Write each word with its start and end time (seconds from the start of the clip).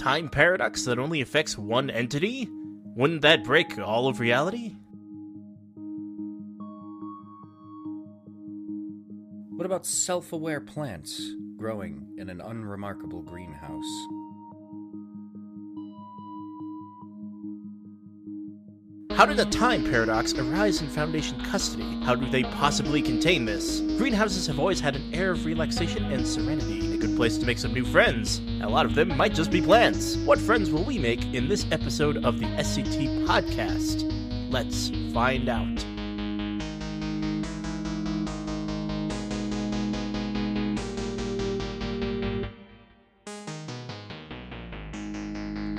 time 0.00 0.30
paradox 0.30 0.84
that 0.84 0.98
only 0.98 1.20
affects 1.20 1.58
one 1.58 1.90
entity? 1.90 2.48
Wouldn't 2.96 3.20
that 3.20 3.44
break 3.44 3.78
all 3.78 4.08
of 4.08 4.18
reality? 4.18 4.74
What 9.56 9.66
about 9.66 9.84
self 9.84 10.32
aware 10.32 10.60
plants 10.60 11.20
growing 11.58 12.14
in 12.16 12.30
an 12.30 12.40
unremarkable 12.40 13.20
greenhouse? 13.20 13.84
How 19.18 19.26
did 19.26 19.38
a 19.38 19.44
time 19.44 19.84
paradox 19.84 20.32
arise 20.32 20.80
in 20.80 20.88
Foundation 20.88 21.38
custody? 21.44 22.00
How 22.04 22.14
do 22.14 22.26
they 22.30 22.44
possibly 22.44 23.02
contain 23.02 23.44
this? 23.44 23.80
Greenhouses 23.98 24.46
have 24.46 24.58
always 24.58 24.80
had 24.80 24.96
an 24.96 25.14
air 25.14 25.32
of 25.32 25.44
relaxation 25.44 26.10
and 26.10 26.26
serenity, 26.26 26.89
good 27.00 27.16
place 27.16 27.38
to 27.38 27.46
make 27.46 27.58
some 27.58 27.72
new 27.72 27.84
friends. 27.84 28.42
A 28.60 28.68
lot 28.68 28.84
of 28.84 28.94
them 28.94 29.16
might 29.16 29.32
just 29.34 29.50
be 29.50 29.62
plants. 29.62 30.16
What 30.18 30.38
friends 30.38 30.70
will 30.70 30.84
we 30.84 30.98
make 30.98 31.24
in 31.34 31.48
this 31.48 31.64
episode 31.72 32.24
of 32.24 32.38
the 32.38 32.46
SCT 32.46 33.26
podcast? 33.26 34.04
Let's 34.50 34.90
find 35.12 35.48
out. 35.48 35.84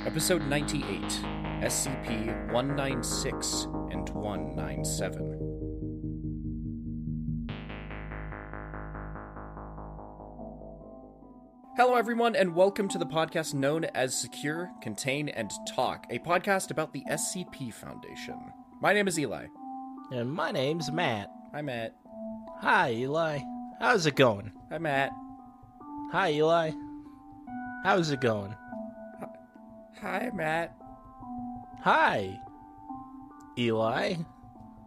Episode 0.04 0.42
98 0.42 1.00
SCP 1.62 2.52
196 2.52 3.68
and 3.92 4.08
197. 4.10 5.31
Hello, 11.84 11.96
everyone, 11.96 12.36
and 12.36 12.54
welcome 12.54 12.86
to 12.86 12.96
the 12.96 13.04
podcast 13.04 13.54
known 13.54 13.82
as 13.86 14.16
Secure, 14.16 14.70
Contain, 14.80 15.28
and 15.28 15.50
Talk, 15.74 16.06
a 16.10 16.20
podcast 16.20 16.70
about 16.70 16.92
the 16.92 17.02
SCP 17.10 17.74
Foundation. 17.74 18.38
My 18.80 18.92
name 18.92 19.08
is 19.08 19.18
Eli. 19.18 19.46
And 20.12 20.32
my 20.32 20.52
name's 20.52 20.92
Matt. 20.92 21.28
Hi, 21.52 21.60
Matt. 21.60 21.96
Hi, 22.60 22.92
Eli. 22.92 23.40
How's 23.80 24.06
it 24.06 24.14
going? 24.14 24.52
Hi, 24.70 24.78
Matt. 24.78 25.10
Hi, 26.12 26.30
Eli. 26.34 26.70
How's 27.82 28.10
it 28.12 28.20
going? 28.20 28.54
Hi, 30.00 30.30
Matt. 30.32 30.76
Hi, 31.80 32.38
Eli. 33.58 34.14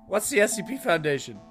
What's 0.07 0.29
the 0.29 0.37
SCP 0.37 0.79
Foundation? 0.79 1.41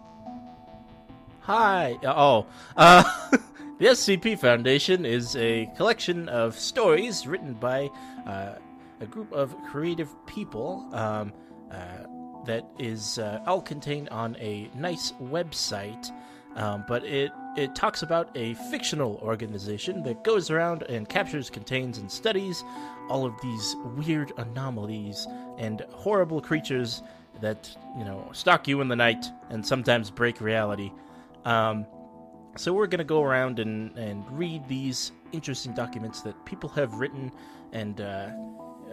Hi. 1.40 1.98
Oh, 2.02 2.46
uh, 2.78 3.04
the 3.84 3.90
SCP 3.90 4.38
Foundation 4.38 5.04
is 5.04 5.36
a 5.36 5.66
collection 5.76 6.26
of 6.30 6.58
stories 6.58 7.26
written 7.26 7.52
by 7.52 7.90
uh, 8.26 8.54
a 9.00 9.04
group 9.04 9.30
of 9.30 9.54
creative 9.64 10.08
people 10.24 10.88
um, 10.94 11.34
uh, 11.70 11.76
that 12.46 12.66
is 12.78 13.18
uh, 13.18 13.42
all 13.46 13.60
contained 13.60 14.08
on 14.08 14.38
a 14.40 14.70
nice 14.74 15.12
website. 15.22 16.10
Um, 16.56 16.86
but 16.88 17.04
it 17.04 17.30
it 17.58 17.74
talks 17.74 18.00
about 18.00 18.34
a 18.34 18.54
fictional 18.70 19.16
organization 19.22 20.02
that 20.04 20.24
goes 20.24 20.48
around 20.48 20.84
and 20.84 21.06
captures, 21.06 21.50
contains, 21.50 21.98
and 21.98 22.10
studies 22.10 22.64
all 23.10 23.26
of 23.26 23.34
these 23.42 23.76
weird 23.96 24.32
anomalies 24.38 25.26
and 25.58 25.84
horrible 25.92 26.40
creatures 26.40 27.02
that 27.42 27.76
you 27.98 28.04
know 28.06 28.30
stalk 28.32 28.66
you 28.66 28.80
in 28.80 28.88
the 28.88 28.96
night 28.96 29.26
and 29.50 29.66
sometimes 29.66 30.10
break 30.10 30.40
reality. 30.40 30.90
Um, 31.44 31.84
so 32.56 32.72
we're 32.72 32.86
gonna 32.86 33.04
go 33.04 33.22
around 33.22 33.58
and 33.58 33.96
and 33.98 34.24
read 34.30 34.66
these 34.68 35.12
interesting 35.32 35.72
documents 35.74 36.20
that 36.22 36.42
people 36.44 36.68
have 36.70 36.94
written 36.94 37.30
and 37.72 38.00
uh, 38.00 38.30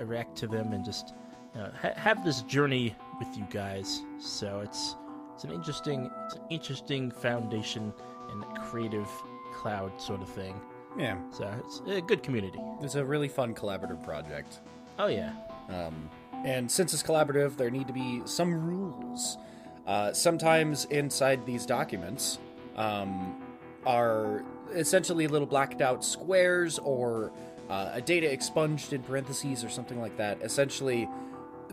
react 0.03 0.35
to 0.37 0.47
them 0.47 0.73
and 0.73 0.83
just 0.83 1.13
you 1.55 1.61
know, 1.61 1.71
ha- 1.79 1.93
have 1.95 2.23
this 2.25 2.41
journey 2.43 2.95
with 3.19 3.27
you 3.37 3.45
guys. 3.49 4.01
So 4.19 4.61
it's 4.61 4.95
it's 5.35 5.43
an 5.43 5.51
interesting 5.51 6.09
it's 6.25 6.35
an 6.35 6.41
interesting 6.49 7.11
foundation 7.11 7.93
and 8.31 8.43
creative 8.59 9.07
cloud 9.53 9.99
sort 10.01 10.21
of 10.21 10.29
thing. 10.29 10.59
Yeah, 10.97 11.17
So 11.31 11.49
it's 11.65 11.81
a 11.87 12.01
good 12.01 12.21
community. 12.23 12.59
it's 12.81 12.95
a 12.95 13.05
really 13.05 13.27
fun 13.29 13.53
collaborative 13.55 14.03
project. 14.03 14.59
Oh 14.99 15.07
yeah. 15.07 15.33
Um, 15.69 16.09
and 16.43 16.69
since 16.69 16.93
it's 16.93 17.03
collaborative, 17.03 17.55
there 17.55 17.69
need 17.69 17.87
to 17.87 17.93
be 17.93 18.21
some 18.25 18.53
rules. 18.65 19.37
Uh, 19.87 20.11
sometimes 20.13 20.85
inside 20.85 21.45
these 21.45 21.65
documents 21.65 22.39
um, 22.75 23.40
are 23.85 24.43
essentially 24.73 25.27
little 25.27 25.47
blacked 25.47 25.81
out 25.81 26.03
squares 26.03 26.79
or 26.79 27.31
uh, 27.69 27.91
a 27.93 28.01
data 28.01 28.31
expunged 28.31 28.93
in 28.93 29.01
parentheses 29.01 29.63
or 29.63 29.69
something 29.69 29.99
like 29.99 30.17
that. 30.17 30.41
Essentially, 30.41 31.07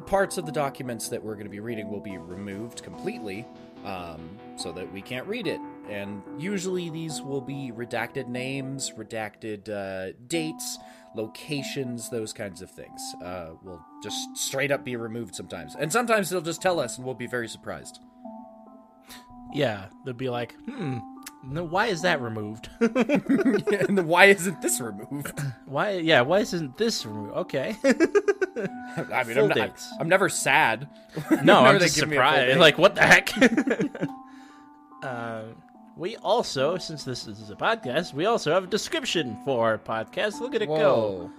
parts 0.06 0.38
of 0.38 0.46
the 0.46 0.52
documents 0.52 1.08
that 1.08 1.22
we're 1.22 1.34
going 1.34 1.46
to 1.46 1.50
be 1.50 1.60
reading 1.60 1.90
will 1.90 2.00
be 2.00 2.16
removed 2.18 2.82
completely 2.82 3.46
um, 3.84 4.38
so 4.56 4.72
that 4.72 4.90
we 4.92 5.02
can't 5.02 5.26
read 5.26 5.46
it. 5.46 5.60
And 5.88 6.22
usually 6.38 6.90
these 6.90 7.22
will 7.22 7.40
be 7.40 7.72
redacted 7.74 8.28
names, 8.28 8.92
redacted 8.96 9.68
uh, 9.68 10.12
dates, 10.26 10.78
locations, 11.14 12.10
those 12.10 12.32
kinds 12.32 12.62
of 12.62 12.70
things. 12.70 13.00
Uh, 13.22 13.50
will 13.62 13.84
just 14.02 14.36
straight 14.36 14.70
up 14.70 14.84
be 14.84 14.96
removed 14.96 15.34
sometimes. 15.34 15.74
And 15.74 15.92
sometimes 15.92 16.30
they'll 16.30 16.40
just 16.40 16.62
tell 16.62 16.78
us 16.80 16.96
and 16.96 17.04
we'll 17.04 17.14
be 17.14 17.26
very 17.26 17.48
surprised. 17.48 18.00
Yeah, 19.52 19.86
they'll 20.04 20.14
be 20.14 20.28
like, 20.28 20.54
hmm, 20.66 20.98
no, 21.44 21.64
why 21.64 21.86
is 21.86 22.02
that 22.02 22.20
removed? 22.20 22.68
and 22.80 23.98
then 23.98 24.06
why 24.06 24.26
isn't 24.26 24.60
this 24.60 24.80
removed? 24.80 25.40
why? 25.66 25.92
Yeah, 25.92 26.22
why 26.22 26.40
isn't 26.40 26.76
this 26.76 27.06
removed? 27.06 27.34
Okay. 27.36 27.76
I 27.84 29.24
mean, 29.24 29.38
I'm, 29.38 29.48
not. 29.48 29.80
I'm 30.00 30.08
never 30.08 30.28
sad. 30.28 30.88
no, 31.44 31.60
I'm 31.60 31.78
just 31.78 31.96
give 31.96 32.08
me 32.08 32.16
a 32.16 32.20
full 32.20 32.28
surprised. 32.28 32.58
Like, 32.58 32.78
what 32.78 32.96
the 32.96 33.02
heck? 33.02 33.30
uh, 35.02 35.42
we 35.96 36.16
also, 36.16 36.76
since 36.76 37.04
this 37.04 37.26
is 37.26 37.50
a 37.50 37.56
podcast, 37.56 38.14
we 38.14 38.26
also 38.26 38.52
have 38.52 38.64
a 38.64 38.68
description 38.68 39.38
for 39.44 39.64
our 39.64 39.78
podcast. 39.78 40.40
Look 40.40 40.54
at 40.54 40.62
it 40.62 40.66
go. 40.66 41.30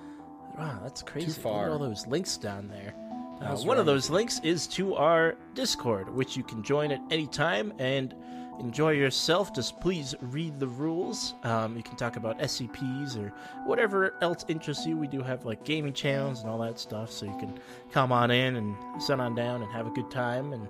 Wow, 0.57 0.79
that's 0.83 1.01
crazy. 1.01 1.27
Look 1.27 1.37
far. 1.37 1.71
all 1.71 1.79
those 1.79 2.07
links 2.07 2.37
down 2.37 2.67
there. 2.67 2.93
Uh, 3.41 3.55
one 3.59 3.77
of 3.77 3.85
those 3.85 4.09
links 4.09 4.41
is 4.43 4.67
to 4.67 4.95
our 4.95 5.35
Discord, 5.53 6.13
which 6.13 6.35
you 6.35 6.43
can 6.43 6.61
join 6.61 6.91
at 6.91 7.01
any 7.09 7.27
time 7.27 7.73
and 7.79 8.13
enjoy 8.59 8.91
yourself. 8.91 9.53
Just 9.53 9.79
please 9.79 10.15
read 10.21 10.59
the 10.59 10.67
rules. 10.67 11.33
Um, 11.43 11.75
you 11.75 11.83
can 11.83 11.95
talk 11.95 12.15
about 12.15 12.39
SCPs 12.39 13.17
or 13.17 13.33
whatever 13.65 14.15
else 14.21 14.45
interests 14.47 14.85
you. 14.85 14.97
We 14.97 15.07
do 15.07 15.21
have 15.21 15.45
like 15.45 15.63
gaming 15.63 15.93
channels 15.93 16.41
and 16.41 16.49
all 16.49 16.59
that 16.59 16.79
stuff, 16.79 17.11
so 17.11 17.25
you 17.25 17.37
can 17.37 17.59
come 17.91 18.11
on 18.11 18.31
in 18.31 18.55
and 18.55 18.75
sit 19.01 19.19
on 19.19 19.35
down 19.35 19.61
and 19.61 19.71
have 19.71 19.87
a 19.87 19.91
good 19.91 20.11
time 20.11 20.53
and 20.53 20.67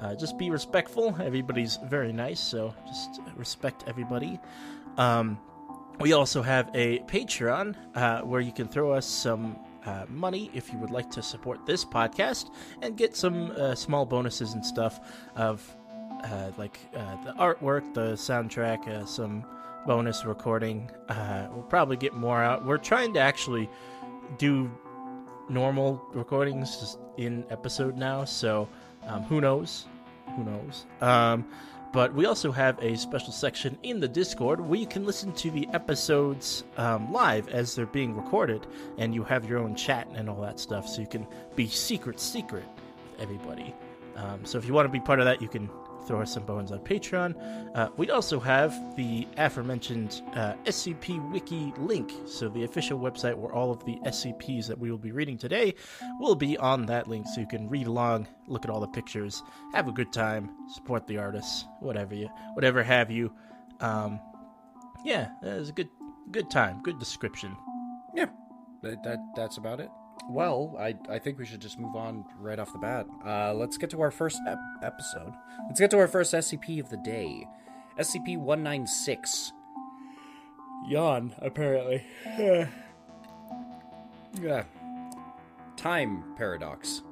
uh, 0.00 0.14
just 0.14 0.38
be 0.38 0.50
respectful. 0.50 1.16
Everybody's 1.20 1.78
very 1.84 2.12
nice, 2.12 2.40
so 2.40 2.74
just 2.86 3.20
respect 3.36 3.84
everybody. 3.86 4.38
Um, 4.96 5.38
we 6.00 6.12
also 6.12 6.42
have 6.42 6.70
a 6.74 6.98
Patreon 7.00 7.76
uh, 7.94 8.22
where 8.22 8.40
you 8.40 8.52
can 8.52 8.66
throw 8.66 8.92
us 8.92 9.06
some 9.06 9.56
uh, 9.84 10.04
money 10.08 10.50
if 10.54 10.72
you 10.72 10.78
would 10.78 10.90
like 10.90 11.10
to 11.10 11.22
support 11.22 11.64
this 11.66 11.84
podcast 11.84 12.50
and 12.82 12.96
get 12.96 13.16
some 13.16 13.52
uh, 13.52 13.74
small 13.74 14.06
bonuses 14.06 14.54
and 14.54 14.64
stuff 14.64 15.00
of 15.36 15.76
uh, 16.24 16.50
like 16.56 16.78
uh, 16.94 17.24
the 17.24 17.32
artwork, 17.32 17.94
the 17.94 18.12
soundtrack, 18.12 18.86
uh, 18.88 19.04
some 19.04 19.44
bonus 19.86 20.24
recording. 20.24 20.90
Uh, 21.08 21.48
we'll 21.52 21.64
probably 21.64 21.96
get 21.96 22.14
more 22.14 22.42
out. 22.42 22.64
We're 22.64 22.78
trying 22.78 23.14
to 23.14 23.20
actually 23.20 23.68
do 24.38 24.70
normal 25.48 26.02
recordings 26.12 26.96
in 27.16 27.44
episode 27.50 27.96
now, 27.96 28.24
so 28.24 28.68
um, 29.06 29.22
who 29.24 29.40
knows? 29.40 29.86
Who 30.36 30.44
knows? 30.44 30.86
Um, 31.00 31.46
but 31.92 32.14
we 32.14 32.24
also 32.24 32.50
have 32.52 32.78
a 32.82 32.96
special 32.96 33.32
section 33.32 33.76
in 33.82 34.00
the 34.00 34.08
Discord 34.08 34.60
where 34.60 34.80
you 34.80 34.86
can 34.86 35.04
listen 35.04 35.30
to 35.34 35.50
the 35.50 35.68
episodes 35.74 36.64
um, 36.78 37.12
live 37.12 37.48
as 37.48 37.74
they're 37.74 37.84
being 37.84 38.16
recorded, 38.16 38.66
and 38.96 39.14
you 39.14 39.22
have 39.24 39.46
your 39.48 39.58
own 39.58 39.74
chat 39.74 40.08
and 40.14 40.30
all 40.30 40.40
that 40.40 40.58
stuff, 40.58 40.88
so 40.88 41.02
you 41.02 41.06
can 41.06 41.26
be 41.54 41.68
secret, 41.68 42.18
secret 42.18 42.64
with 43.10 43.20
everybody. 43.20 43.74
Um, 44.16 44.44
so 44.44 44.56
if 44.56 44.64
you 44.64 44.72
want 44.72 44.86
to 44.86 44.92
be 44.92 45.00
part 45.00 45.18
of 45.18 45.26
that, 45.26 45.42
you 45.42 45.48
can 45.48 45.68
throw 46.06 46.22
us 46.22 46.32
some 46.32 46.44
bones 46.44 46.72
on 46.72 46.78
Patreon. 46.80 47.34
Uh, 47.74 47.88
we 47.96 48.10
also 48.10 48.38
have 48.40 48.96
the 48.96 49.26
aforementioned 49.36 50.22
uh, 50.34 50.54
SCP 50.64 51.30
Wiki 51.30 51.72
link, 51.78 52.12
so 52.26 52.48
the 52.48 52.64
official 52.64 52.98
website 52.98 53.34
where 53.34 53.52
all 53.52 53.70
of 53.70 53.84
the 53.84 53.96
SCPs 54.06 54.66
that 54.66 54.78
we 54.78 54.90
will 54.90 54.98
be 54.98 55.12
reading 55.12 55.38
today 55.38 55.74
will 56.18 56.34
be 56.34 56.56
on 56.58 56.86
that 56.86 57.08
link, 57.08 57.26
so 57.26 57.40
you 57.40 57.46
can 57.46 57.68
read 57.68 57.86
along, 57.86 58.26
look 58.46 58.64
at 58.64 58.70
all 58.70 58.80
the 58.80 58.88
pictures, 58.88 59.42
have 59.72 59.88
a 59.88 59.92
good 59.92 60.12
time, 60.12 60.50
support 60.72 61.06
the 61.06 61.18
artists, 61.18 61.66
whatever 61.80 62.14
you, 62.14 62.28
whatever 62.54 62.82
have 62.82 63.10
you. 63.10 63.32
Um, 63.80 64.20
yeah, 65.04 65.30
it 65.42 65.58
was 65.58 65.68
a 65.68 65.72
good, 65.72 65.88
good 66.30 66.50
time, 66.50 66.82
good 66.82 66.98
description. 66.98 67.56
Yeah, 68.14 68.26
that, 68.82 69.02
that 69.04 69.18
that's 69.34 69.56
about 69.56 69.80
it. 69.80 69.88
Well, 70.30 70.76
I 70.78 70.94
I 71.10 71.18
think 71.18 71.38
we 71.38 71.44
should 71.46 71.60
just 71.60 71.78
move 71.78 71.96
on 71.96 72.24
right 72.38 72.58
off 72.58 72.72
the 72.72 72.78
bat. 72.78 73.06
Uh, 73.26 73.52
let's 73.54 73.76
get 73.76 73.90
to 73.90 74.00
our 74.00 74.10
first 74.10 74.38
ep- 74.46 74.58
episode. 74.82 75.32
Let's 75.68 75.80
get 75.80 75.90
to 75.90 75.98
our 75.98 76.08
first 76.08 76.32
SCP 76.32 76.80
of 76.80 76.90
the 76.90 76.96
day, 76.98 77.46
SCP 77.98 78.38
one 78.38 78.62
nine 78.62 78.86
six. 78.86 79.52
Yawn, 80.88 81.34
apparently. 81.40 82.04
Yeah. 84.40 84.64
Time 85.76 86.24
paradox. 86.38 87.02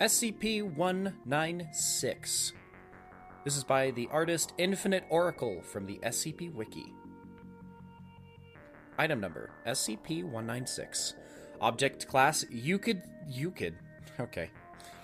SCP 0.00 0.62
196. 0.62 2.52
This 3.44 3.56
is 3.56 3.64
by 3.64 3.90
the 3.92 4.08
artist 4.10 4.52
Infinite 4.58 5.04
Oracle 5.08 5.62
from 5.62 5.86
the 5.86 5.98
SCP 6.02 6.52
Wiki. 6.52 6.92
Item 8.98 9.20
number 9.20 9.50
SCP 9.66 10.24
196. 10.24 11.14
Object 11.60 12.08
class 12.08 12.44
Euclid. 12.50 13.02
Euclid. 13.28 13.76
Okay. 14.18 14.50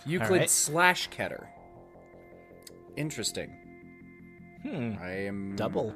Euclid 0.05 0.41
right. 0.41 0.51
slash 0.51 1.09
Keter. 1.11 1.47
Interesting. 2.97 3.51
Hmm. 4.63 4.95
I 5.01 5.11
am 5.11 5.55
Double. 5.57 5.95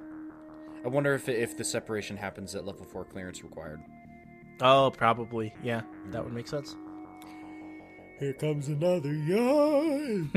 I 0.84 0.88
wonder 0.88 1.14
if 1.14 1.28
if 1.28 1.56
the 1.56 1.64
separation 1.64 2.16
happens 2.16 2.54
at 2.54 2.64
level 2.64 2.84
four 2.84 3.04
clearance 3.04 3.42
required. 3.42 3.80
Oh, 4.60 4.92
probably. 4.96 5.54
Yeah, 5.62 5.82
that 6.10 6.22
would 6.24 6.32
make 6.32 6.48
sense. 6.48 6.76
Here 8.18 8.32
comes 8.32 8.68
another 8.68 9.12
yawn. 9.12 10.30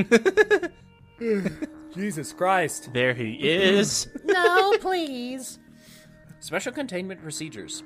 Jesus 1.93 2.31
Christ! 2.33 2.89
There 2.93 3.13
he 3.13 3.33
is. 3.33 4.07
No, 4.23 4.77
please. 4.79 5.59
Special 6.39 6.71
containment 6.71 7.21
procedures. 7.21 7.83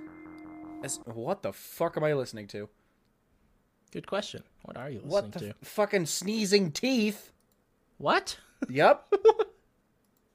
As, 0.83 0.99
what 1.05 1.41
the 1.43 1.51
fuck 1.51 1.97
am 1.97 2.03
I 2.03 2.13
listening 2.13 2.47
to? 2.47 2.69
Good 3.91 4.05
question. 4.07 4.43
What 4.63 4.77
are 4.77 4.89
you 4.89 4.97
listening 4.97 5.11
What 5.11 5.31
the 5.31 5.39
to? 5.39 5.49
f- 5.49 5.55
fucking 5.63 6.05
sneezing 6.05 6.71
teeth? 6.71 7.31
what? 7.97 8.37
Yep. 8.69 9.07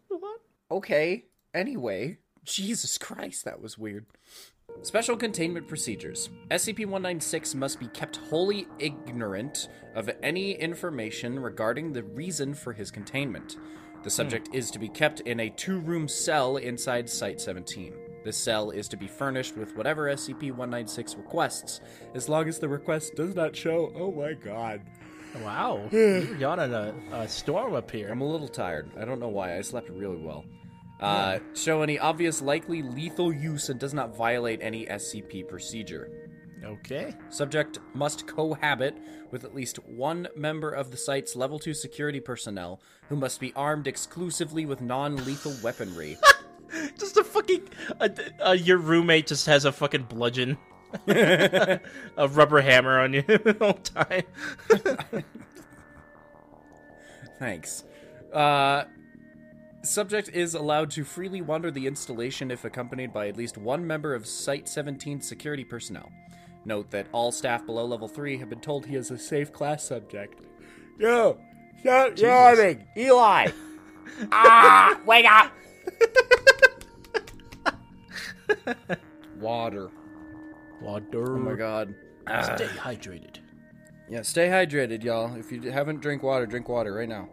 What? 0.08 0.40
Okay. 0.72 1.24
Anyway, 1.54 2.18
Jesus 2.44 2.98
Christ, 2.98 3.44
that 3.44 3.60
was 3.62 3.78
weird. 3.78 4.06
Special 4.82 5.16
containment 5.16 5.68
procedures. 5.68 6.30
SCP 6.50 6.80
196 6.80 7.54
must 7.54 7.78
be 7.78 7.88
kept 7.88 8.16
wholly 8.16 8.66
ignorant 8.78 9.68
of 9.94 10.10
any 10.22 10.52
information 10.52 11.38
regarding 11.38 11.92
the 11.92 12.02
reason 12.02 12.54
for 12.54 12.72
his 12.72 12.90
containment. 12.90 13.56
The 14.02 14.10
subject 14.10 14.48
hmm. 14.48 14.54
is 14.54 14.70
to 14.70 14.78
be 14.78 14.88
kept 14.88 15.20
in 15.20 15.40
a 15.40 15.50
two 15.50 15.80
room 15.80 16.08
cell 16.08 16.56
inside 16.56 17.10
Site 17.10 17.40
17. 17.40 17.92
This 18.24 18.36
cell 18.36 18.70
is 18.70 18.88
to 18.88 18.96
be 18.96 19.06
furnished 19.06 19.56
with 19.56 19.76
whatever 19.76 20.04
SCP 20.04 20.50
196 20.50 21.16
requests, 21.16 21.80
as 22.14 22.28
long 22.28 22.48
as 22.48 22.58
the 22.58 22.68
request 22.68 23.14
does 23.16 23.34
not 23.34 23.56
show. 23.56 23.92
Oh 23.94 24.12
my 24.12 24.34
god. 24.34 24.82
Wow. 25.42 25.88
You're 25.92 26.36
yawning 26.36 26.74
a, 26.74 26.94
a 27.12 27.28
storm 27.28 27.74
up 27.74 27.90
here. 27.90 28.08
I'm 28.10 28.20
a 28.20 28.26
little 28.26 28.48
tired. 28.48 28.90
I 28.98 29.04
don't 29.04 29.20
know 29.20 29.28
why. 29.28 29.56
I 29.56 29.60
slept 29.60 29.90
really 29.90 30.18
well. 30.18 30.44
Uh, 31.00 31.38
show 31.54 31.82
any 31.82 31.98
obvious 31.98 32.42
likely 32.42 32.82
lethal 32.82 33.32
use 33.32 33.70
and 33.70 33.80
does 33.80 33.94
not 33.94 34.14
violate 34.14 34.60
any 34.62 34.86
SCP 34.86 35.48
procedure. 35.48 36.10
Okay. 36.62 37.14
Subject 37.30 37.78
must 37.94 38.26
cohabit 38.26 38.96
with 39.30 39.44
at 39.44 39.54
least 39.54 39.78
one 39.88 40.28
member 40.36 40.70
of 40.70 40.90
the 40.90 40.96
site's 40.96 41.34
level 41.34 41.58
2 41.58 41.72
security 41.72 42.20
personnel 42.20 42.80
who 43.08 43.16
must 43.16 43.40
be 43.40 43.52
armed 43.56 43.86
exclusively 43.86 44.66
with 44.66 44.82
non 44.82 45.16
lethal 45.24 45.54
weaponry. 45.62 46.18
Just 46.98 47.16
a 47.16 47.24
fucking. 47.24 47.68
Uh, 48.00 48.08
uh, 48.46 48.52
your 48.52 48.78
roommate 48.78 49.26
just 49.26 49.46
has 49.46 49.64
a 49.64 49.72
fucking 49.72 50.04
bludgeon. 50.04 50.56
a 51.08 51.80
rubber 52.28 52.60
hammer 52.60 53.00
on 53.00 53.12
you 53.12 53.22
the 53.26 53.56
whole 53.58 53.72
time. 53.72 54.22
Thanks. 57.40 57.84
Uh, 58.32 58.84
subject 59.82 60.30
is 60.30 60.54
allowed 60.54 60.90
to 60.92 61.04
freely 61.04 61.40
wander 61.40 61.70
the 61.70 61.86
installation 61.86 62.50
if 62.50 62.64
accompanied 62.64 63.12
by 63.12 63.28
at 63.28 63.36
least 63.36 63.58
one 63.58 63.86
member 63.86 64.14
of 64.14 64.26
Site 64.26 64.68
17 64.68 65.20
security 65.20 65.64
personnel. 65.64 66.10
Note 66.64 66.90
that 66.90 67.06
all 67.12 67.32
staff 67.32 67.64
below 67.64 67.84
level 67.84 68.08
3 68.08 68.36
have 68.38 68.50
been 68.50 68.60
told 68.60 68.86
he 68.86 68.96
is 68.96 69.10
a 69.10 69.18
safe 69.18 69.52
class 69.52 69.84
subject. 69.84 70.40
Yo, 70.98 71.38
stop 71.80 72.18
yawning! 72.18 72.86
Eli! 72.96 73.50
ah, 74.32 75.00
wake 75.06 75.26
up! 75.26 75.52
Water. 79.40 79.90
Water. 80.82 81.36
Oh 81.36 81.38
my 81.38 81.54
god. 81.54 81.94
Stay 82.26 82.66
hydrated. 82.66 83.38
Yeah, 84.08 84.22
stay 84.22 84.48
hydrated, 84.48 85.02
y'all. 85.02 85.34
If 85.36 85.50
you 85.50 85.70
haven't 85.70 86.00
drink 86.00 86.22
water, 86.22 86.46
drink 86.46 86.68
water 86.68 86.92
right 86.92 87.08
now. 87.08 87.28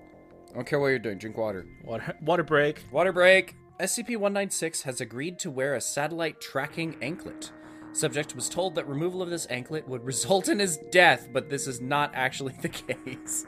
I 0.58 0.60
don't 0.62 0.66
care 0.68 0.80
what 0.80 0.88
you're 0.88 0.98
doing, 0.98 1.20
drink 1.20 1.38
water. 1.38 1.68
Water, 1.84 2.18
water 2.20 2.42
break. 2.42 2.82
Water 2.90 3.14
break. 3.14 3.56
SCP-196 3.80 4.82
has 4.82 5.00
agreed 5.02 5.38
to 5.38 5.52
wear 5.52 5.76
a 5.76 5.82
satellite 5.82 6.42
tracking 6.42 6.98
anklet. 7.00 7.52
Subject 7.94 8.36
was 8.36 8.50
told 8.50 8.74
that 8.74 8.88
removal 8.88 9.22
of 9.22 9.30
this 9.30 9.46
anklet 9.52 9.88
would 9.88 10.04
result 10.04 10.48
in 10.50 10.58
his 10.58 10.80
death, 10.92 11.28
but 11.32 11.48
this 11.52 11.68
is 11.68 11.80
not 11.80 12.10
actually 12.16 12.56
the 12.64 12.70
case. 13.06 13.46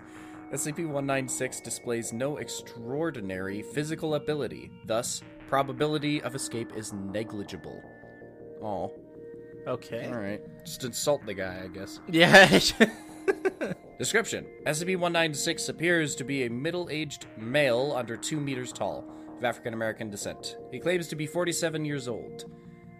SCP-196 0.54 1.64
displays 1.64 2.14
no 2.14 2.38
extraordinary 2.38 3.64
physical 3.64 4.14
ability, 4.14 4.70
thus 4.86 5.24
probability 5.48 6.22
of 6.22 6.36
escape 6.36 6.74
is 6.76 6.94
negligible. 6.94 7.82
Oh, 8.62 8.92
Okay. 9.68 10.06
all 10.06 10.20
right. 10.20 10.42
Just 10.64 10.84
insult 10.84 11.26
the 11.26 11.34
guy, 11.34 11.62
I 11.64 11.68
guess. 11.70 12.02
Yeah. 12.08 12.60
Description 14.00 14.46
SCP 14.66 14.96
196 14.96 15.68
appears 15.68 16.16
to 16.16 16.24
be 16.24 16.46
a 16.46 16.50
middle 16.50 16.88
aged 16.90 17.26
male 17.38 17.92
under 17.94 18.16
2 18.16 18.40
meters 18.40 18.72
tall, 18.72 19.04
of 19.38 19.44
African 19.44 19.74
American 19.74 20.10
descent. 20.10 20.56
He 20.72 20.80
claims 20.80 21.10
to 21.10 21.18
be 21.18 21.28
47 21.28 21.84
years 21.84 22.08
old. 22.08 22.46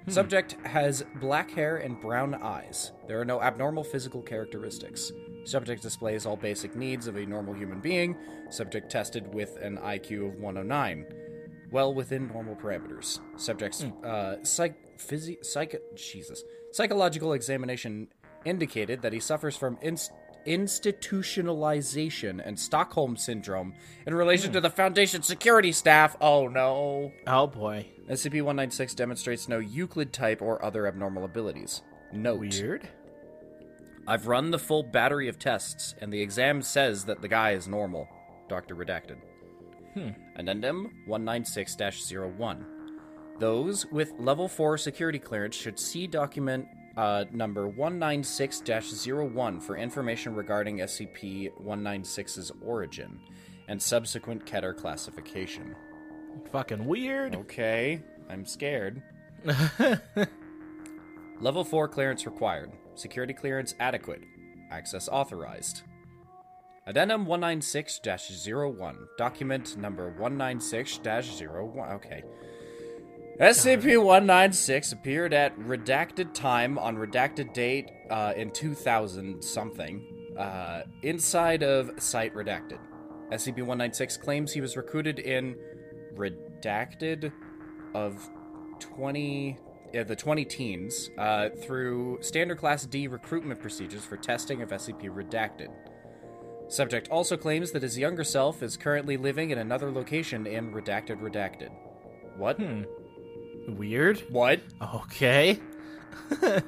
Subject 0.10 0.58
has 0.66 1.06
black 1.22 1.52
hair 1.52 1.78
and 1.78 2.02
brown 2.02 2.34
eyes. 2.34 2.92
There 3.08 3.22
are 3.22 3.24
no 3.26 3.42
abnormal 3.42 3.86
physical 3.86 4.22
characteristics. 4.22 5.14
Subject 5.46 5.82
displays 5.82 6.26
all 6.26 6.36
basic 6.36 6.76
needs 6.76 7.08
of 7.08 7.16
a 7.16 7.26
normal 7.26 7.54
human 7.54 7.80
being. 7.80 8.18
Subject 8.50 8.92
tested 8.92 9.34
with 9.34 9.56
an 9.62 9.78
IQ 9.78 10.28
of 10.28 10.40
109. 10.42 11.06
Well 11.72 11.94
within 11.94 12.28
normal 12.28 12.58
parameters. 12.58 13.20
Subject's 13.38 13.84
uh, 14.04 14.44
psych, 14.44 14.98
physi- 14.98 15.46
psych, 15.46 15.80
Jesus, 15.96 16.44
psychological 16.74 17.32
examination 17.32 18.10
indicated 18.44 19.02
that 19.02 19.14
he 19.14 19.20
suffers 19.20 19.56
from 19.56 19.78
inst- 19.82 20.12
institutionalization 20.46 22.42
and 22.46 22.60
Stockholm 22.60 23.18
syndrome 23.18 23.74
in 24.06 24.14
relation 24.14 24.52
to 24.54 24.62
the 24.62 24.70
Foundation 24.70 25.22
security 25.22 25.72
staff. 25.72 26.16
Oh 26.22 26.48
no. 26.48 27.12
oh 27.28 27.48
boy. 27.48 27.88
SCP 28.10 28.42
196 28.42 28.96
demonstrates 28.96 29.48
no 29.48 29.60
Euclid 29.60 30.12
type 30.12 30.42
or 30.42 30.64
other 30.64 30.88
abnormal 30.88 31.26
abilities. 31.26 31.84
Note 32.12 32.40
Weird. 32.40 32.90
I've 34.08 34.26
run 34.26 34.50
the 34.50 34.58
full 34.58 34.82
battery 34.82 35.28
of 35.28 35.38
tests, 35.38 35.94
and 36.02 36.12
the 36.12 36.22
exam 36.22 36.64
says 36.64 37.06
that 37.06 37.22
the 37.22 37.28
guy 37.28 37.52
is 37.52 37.68
normal. 37.68 38.08
Dr. 38.48 38.76
Redacted. 38.76 39.18
Hmm. 39.94 40.10
Addendum 40.36 40.92
196 41.06 41.78
01. 41.78 42.66
Those 43.38 43.86
with 43.86 44.14
level 44.18 44.48
4 44.48 44.78
security 44.78 45.20
clearance 45.20 45.56
should 45.56 45.80
see 45.80 46.08
document 46.08 46.68
uh, 46.98 47.26
number 47.32 47.68
196 47.68 48.64
01 49.08 49.60
for 49.60 49.78
information 49.78 50.36
regarding 50.36 50.78
SCP 50.80 51.52
196's 51.64 52.52
origin 52.62 53.20
and 53.68 53.82
subsequent 53.82 54.46
Keter 54.46 54.76
classification. 54.76 55.76
Fucking 56.52 56.86
weird. 56.86 57.36
Okay, 57.36 58.02
I'm 58.30 58.46
scared. 58.46 59.02
Level 61.40 61.64
4 61.64 61.88
clearance 61.88 62.26
required. 62.26 62.72
Security 62.96 63.34
clearance 63.34 63.76
adequate. 63.80 64.22
Access 64.72 65.08
authorized. 65.08 65.84
Addendum 66.86 67.26
196 67.26 68.02
01. 68.04 68.98
Document 69.18 69.78
number 69.78 70.10
196 70.18 71.00
01. 71.00 71.92
Okay. 71.92 72.24
SCP 73.40 73.98
196 74.04 74.92
appeared 74.92 75.34
at 75.34 75.58
redacted 75.58 76.34
time 76.34 76.78
on 76.78 76.98
redacted 76.98 77.54
date 77.54 77.90
uh, 78.10 78.34
in 78.36 78.52
2000 78.52 79.42
something 79.42 80.06
uh, 80.38 80.82
inside 81.04 81.64
of 81.64 81.90
Site 82.04 82.36
Redacted. 82.36 82.80
SCP 83.32 83.60
196 83.60 84.18
claims 84.18 84.52
he 84.52 84.60
was 84.60 84.76
recruited 84.76 85.20
in 85.20 85.56
redacted 86.16 87.32
of 87.94 88.30
20 88.80 89.58
uh, 89.98 90.04
the 90.04 90.18
20 90.18 90.44
teens 90.44 91.10
uh, 91.18 91.48
through 91.64 92.18
standard 92.20 92.58
class 92.58 92.86
D 92.86 93.08
recruitment 93.08 93.62
procedures 93.62 94.04
for 94.04 94.18
testing 94.18 94.62
of 94.62 94.72
SCP 94.72 95.04
redacted. 95.04 95.70
Subject 96.68 97.08
also 97.08 97.38
claims 97.38 97.72
that 97.72 97.84
his 97.84 97.98
younger 97.98 98.26
self 98.26 98.62
is 98.62 98.76
currently 98.76 99.16
living 99.16 99.52
in 99.52 99.60
another 99.60 99.90
location 99.90 100.46
in 100.46 100.74
redacted 100.74 101.22
redacted. 101.22 101.70
What? 102.36 102.60
Weird. 103.78 104.24
What? 104.30 104.62
Okay. 104.82 105.60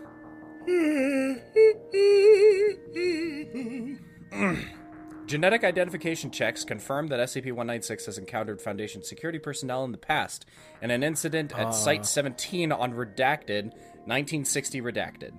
Genetic 5.26 5.64
identification 5.64 6.30
checks 6.30 6.64
confirm 6.66 7.08
that 7.08 7.20
SCP 7.22 7.46
196 7.46 8.06
has 8.08 8.18
encountered 8.18 8.62
Foundation 8.62 9.02
security 9.02 9.40
personnel 9.40 9.86
in 9.86 9.92
the 9.92 9.98
past 9.98 10.46
in 10.82 10.92
an 10.92 11.04
incident 11.04 11.58
at 11.58 11.74
Site 11.74 12.06
17 12.06 12.72
on 12.72 12.94
Redacted, 12.94 13.72
1960 14.06 14.82
Redacted. 14.82 15.32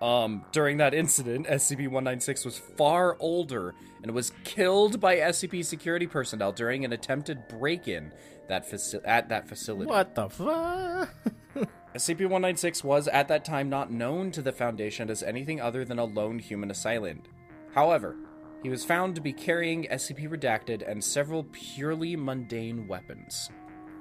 Um, 0.00 0.44
during 0.52 0.78
that 0.78 0.94
incident, 0.94 1.46
SCP 1.46 1.82
196 1.82 2.44
was 2.44 2.58
far 2.58 3.16
older 3.20 3.74
and 4.02 4.12
was 4.12 4.32
killed 4.44 5.00
by 5.00 5.16
SCP 5.16 5.64
security 5.64 6.06
personnel 6.06 6.52
during 6.52 6.84
an 6.84 6.92
attempted 6.92 7.48
break 7.48 7.88
in 7.88 8.12
that 8.48 8.68
faci- 8.70 9.00
at 9.04 9.28
that 9.28 9.48
facility. 9.48 9.86
What 9.88 10.14
the 10.14 10.28
fuck? 10.28 11.08
SCP 11.94 12.22
196 12.22 12.82
was 12.82 13.06
at 13.08 13.28
that 13.28 13.44
time 13.44 13.68
not 13.68 13.92
known 13.92 14.30
to 14.32 14.42
the 14.42 14.50
Foundation 14.52 15.08
as 15.10 15.22
anything 15.22 15.60
other 15.60 15.84
than 15.84 15.98
a 16.00 16.04
lone 16.04 16.38
human 16.40 16.70
assailant. 16.70 17.28
However, 17.72 18.16
he 18.62 18.68
was 18.68 18.84
found 18.84 19.14
to 19.14 19.20
be 19.20 19.32
carrying 19.32 19.84
SCP 19.84 20.28
Redacted 20.28 20.88
and 20.90 21.02
several 21.04 21.44
purely 21.52 22.16
mundane 22.16 22.88
weapons. 22.88 23.48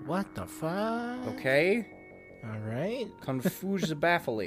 what 0.06 0.34
the 0.34 0.46
fuck? 0.48 1.28
Okay? 1.36 1.86
All 2.46 2.60
right. 2.60 3.08
Confused 3.22 4.00
baffled. 4.02 4.44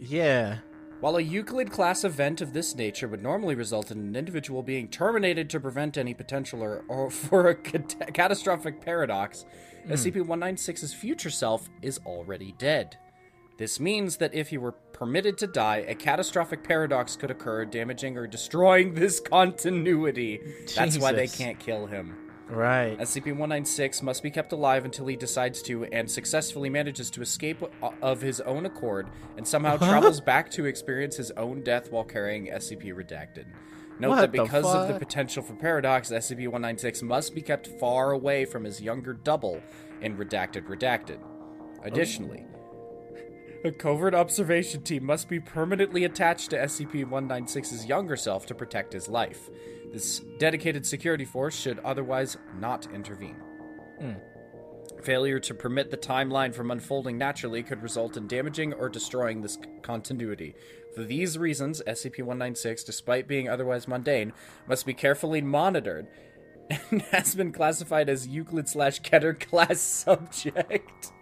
Yeah. 0.00 0.58
While 1.00 1.16
a 1.16 1.22
Euclid 1.22 1.70
class 1.70 2.02
event 2.02 2.40
of 2.40 2.52
this 2.52 2.74
nature 2.74 3.06
would 3.06 3.22
normally 3.22 3.54
result 3.54 3.92
in 3.92 3.98
an 3.98 4.16
individual 4.16 4.64
being 4.64 4.88
terminated 4.88 5.48
to 5.50 5.60
prevent 5.60 5.96
any 5.96 6.12
potential 6.12 6.60
or, 6.60 6.84
or 6.88 7.10
for 7.10 7.48
a 7.48 7.54
cat- 7.54 8.12
catastrophic 8.14 8.80
paradox, 8.80 9.44
hmm. 9.84 9.92
SCP 9.92 10.26
196's 10.26 10.92
future 10.92 11.30
self 11.30 11.68
is 11.82 12.00
already 12.04 12.52
dead. 12.58 12.96
This 13.58 13.80
means 13.80 14.16
that 14.18 14.34
if 14.34 14.48
he 14.48 14.58
were 14.58 14.72
permitted 14.72 15.38
to 15.38 15.46
die, 15.46 15.78
a 15.88 15.94
catastrophic 15.94 16.62
paradox 16.62 17.16
could 17.16 17.30
occur, 17.30 17.64
damaging 17.64 18.16
or 18.16 18.26
destroying 18.26 18.94
this 18.94 19.20
continuity. 19.24 20.40
That's 20.76 20.98
why 20.98 21.12
they 21.12 21.26
can't 21.28 21.58
kill 21.58 21.86
him. 21.86 22.27
Right. 22.48 22.98
SCP 22.98 23.26
196 23.26 24.02
must 24.02 24.22
be 24.22 24.30
kept 24.30 24.52
alive 24.52 24.84
until 24.84 25.06
he 25.06 25.16
decides 25.16 25.60
to 25.62 25.84
and 25.84 26.10
successfully 26.10 26.70
manages 26.70 27.10
to 27.10 27.20
escape 27.20 27.62
of 28.00 28.20
his 28.20 28.40
own 28.40 28.64
accord 28.64 29.08
and 29.36 29.46
somehow 29.46 29.76
travels 29.76 30.20
back 30.20 30.50
to 30.52 30.64
experience 30.64 31.16
his 31.16 31.30
own 31.32 31.62
death 31.62 31.90
while 31.90 32.04
carrying 32.04 32.46
SCP 32.46 32.94
Redacted. 32.94 33.46
Note 33.98 34.10
What 34.10 34.20
that 34.20 34.32
the 34.32 34.42
because 34.42 34.64
of 34.64 34.88
the 34.88 34.98
potential 34.98 35.42
for 35.42 35.54
paradox, 35.54 36.10
SCP 36.10 36.46
196 36.46 37.02
must 37.02 37.34
be 37.34 37.42
kept 37.42 37.66
far 37.80 38.12
away 38.12 38.44
from 38.44 38.64
his 38.64 38.80
younger 38.80 39.12
double 39.12 39.60
in 40.00 40.16
Redacted 40.16 40.66
Redacted. 40.68 41.18
Additionally, 41.82 42.46
oh. 42.54 42.57
A 43.64 43.72
covert 43.72 44.14
observation 44.14 44.82
team 44.82 45.04
must 45.04 45.28
be 45.28 45.40
permanently 45.40 46.04
attached 46.04 46.50
to 46.50 46.58
SCP 46.58 47.04
196's 47.04 47.86
younger 47.86 48.16
self 48.16 48.46
to 48.46 48.54
protect 48.54 48.92
his 48.92 49.08
life. 49.08 49.50
This 49.92 50.20
dedicated 50.38 50.86
security 50.86 51.24
force 51.24 51.56
should 51.58 51.78
otherwise 51.80 52.36
not 52.58 52.86
intervene. 52.92 53.36
Hmm. 53.98 54.12
Failure 55.02 55.38
to 55.40 55.54
permit 55.54 55.90
the 55.90 55.96
timeline 55.96 56.54
from 56.54 56.70
unfolding 56.70 57.18
naturally 57.18 57.62
could 57.62 57.82
result 57.82 58.16
in 58.16 58.26
damaging 58.26 58.74
or 58.74 58.88
destroying 58.88 59.40
this 59.40 59.54
c- 59.54 59.60
continuity. 59.82 60.54
For 60.94 61.04
these 61.04 61.38
reasons, 61.38 61.82
SCP 61.86 62.18
196, 62.18 62.84
despite 62.84 63.28
being 63.28 63.48
otherwise 63.48 63.86
mundane, 63.86 64.32
must 64.66 64.86
be 64.86 64.94
carefully 64.94 65.40
monitored 65.40 66.06
and 66.70 67.02
has 67.12 67.34
been 67.34 67.52
classified 67.52 68.08
as 68.08 68.26
Euclid 68.26 68.68
slash 68.68 69.00
Keter 69.02 69.38
class 69.38 69.80
subject. 70.06 71.12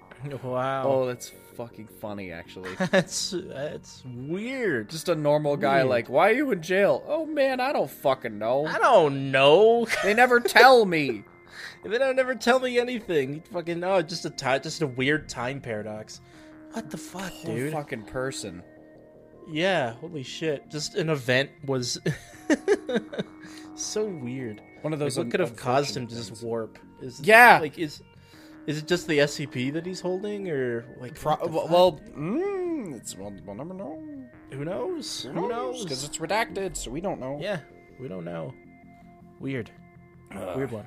Wow. 0.42 0.84
Oh, 0.86 1.06
that's 1.06 1.32
fucking 1.56 1.88
funny, 2.00 2.32
actually. 2.32 2.74
That's 2.90 3.34
that's 3.36 4.02
weird. 4.06 4.90
Just 4.90 5.08
a 5.08 5.14
normal 5.14 5.56
guy, 5.56 5.78
Weird. 5.78 5.88
like, 5.88 6.08
why 6.08 6.30
are 6.30 6.34
you 6.34 6.50
in 6.52 6.62
jail? 6.62 7.02
Oh 7.06 7.26
man, 7.26 7.60
I 7.60 7.72
don't 7.72 7.90
fucking 7.90 8.38
know. 8.38 8.66
I 8.66 8.78
don't 8.78 9.30
know. 9.30 9.86
They 10.02 10.14
never 10.14 10.40
tell 10.40 10.84
me. 10.84 11.24
they 11.84 11.98
don't 11.98 12.16
never 12.16 12.34
tell 12.34 12.60
me 12.60 12.78
anything. 12.78 13.34
You 13.34 13.42
fucking 13.52 13.80
know. 13.80 14.02
Just 14.02 14.24
a 14.26 14.30
ti 14.30 14.58
just 14.60 14.82
a 14.82 14.86
weird 14.86 15.28
time 15.28 15.60
paradox. 15.60 16.20
What 16.72 16.90
the 16.90 16.98
fuck, 16.98 17.32
Poor 17.44 17.54
dude? 17.56 17.72
fucking 17.72 18.02
person. 18.04 18.62
Yeah. 19.48 19.92
Holy 19.94 20.22
shit. 20.22 20.68
Just 20.70 20.94
an 20.96 21.08
event 21.08 21.50
was 21.64 21.98
so 23.74 24.04
weird. 24.04 24.60
One 24.82 24.92
of 24.92 24.98
those 24.98 25.16
Like, 25.16 25.26
what 25.26 25.30
could 25.30 25.40
have 25.40 25.56
caused 25.56 25.96
him 25.96 26.06
to 26.06 26.14
just 26.14 26.42
warp? 26.42 26.78
Is 27.00 27.20
Yeah. 27.22 27.58
Like 27.60 27.78
is 27.78 28.02
is 28.66 28.78
it 28.78 28.86
just 28.86 29.06
the 29.06 29.18
SCP 29.18 29.72
that 29.72 29.86
he's 29.86 30.00
holding, 30.00 30.48
or 30.50 30.84
like 31.00 31.14
Pro- 31.14 31.36
well, 31.46 31.62
fuck? 31.62 31.70
well, 31.70 32.00
mm, 32.16 32.96
it's 32.96 33.16
we'll, 33.16 33.32
we'll 33.44 33.54
never 33.54 33.74
know. 33.74 34.02
who 34.52 34.64
knows? 34.64 35.22
Who 35.32 35.48
knows? 35.48 35.82
Because 35.84 36.04
it's 36.04 36.18
redacted, 36.18 36.76
so 36.76 36.90
we 36.90 37.00
don't 37.00 37.20
know. 37.20 37.38
Yeah, 37.40 37.60
we 38.00 38.08
don't 38.08 38.24
know. 38.24 38.52
Weird. 39.40 39.70
Weird 40.34 40.72
one. 40.72 40.86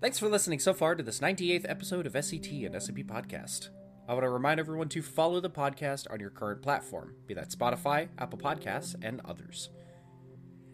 Thanks 0.00 0.18
for 0.18 0.28
listening 0.28 0.60
so 0.60 0.72
far 0.72 0.94
to 0.94 1.02
this 1.02 1.20
98th 1.20 1.68
episode 1.68 2.06
of 2.06 2.14
SCT 2.14 2.64
and 2.64 2.74
SCP 2.74 3.04
Podcast. 3.04 3.68
I 4.08 4.14
want 4.14 4.24
to 4.24 4.30
remind 4.30 4.58
everyone 4.58 4.88
to 4.90 5.02
follow 5.02 5.40
the 5.40 5.50
podcast 5.50 6.06
on 6.10 6.20
your 6.20 6.30
current 6.30 6.62
platform, 6.62 7.14
be 7.26 7.34
that 7.34 7.50
Spotify, 7.50 8.08
Apple 8.18 8.38
Podcasts, 8.38 8.96
and 9.02 9.20
others. 9.24 9.68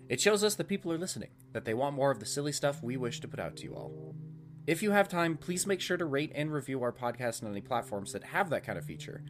It 0.09 0.21
shows 0.21 0.45
us 0.45 0.55
that 0.55 0.69
people 0.69 0.93
are 0.93 0.99
listening, 0.99 1.31
that 1.53 1.65
they 1.65 1.75
want 1.75 1.97
more 1.97 2.11
of 2.11 2.21
the 2.21 2.27
silly 2.27 2.53
stuff 2.53 2.83
we 2.83 2.97
wish 2.97 3.21
to 3.21 3.29
put 3.29 3.41
out 3.41 3.57
to 3.57 3.65
you 3.65 3.75
all. 3.75 4.15
If 4.67 4.83
you 4.83 4.91
have 4.93 5.09
time, 5.09 5.37
please 5.37 5.67
make 5.67 5.81
sure 5.81 5.97
to 5.97 6.05
rate 6.05 6.33
and 6.35 6.53
review 6.53 6.83
our 6.83 6.93
podcast 6.93 7.43
on 7.43 7.51
any 7.51 7.61
platforms 7.61 8.13
that 8.13 8.25
have 8.25 8.51
that 8.51 8.65
kind 8.65 8.79
of 8.79 8.85
feature. 8.85 9.23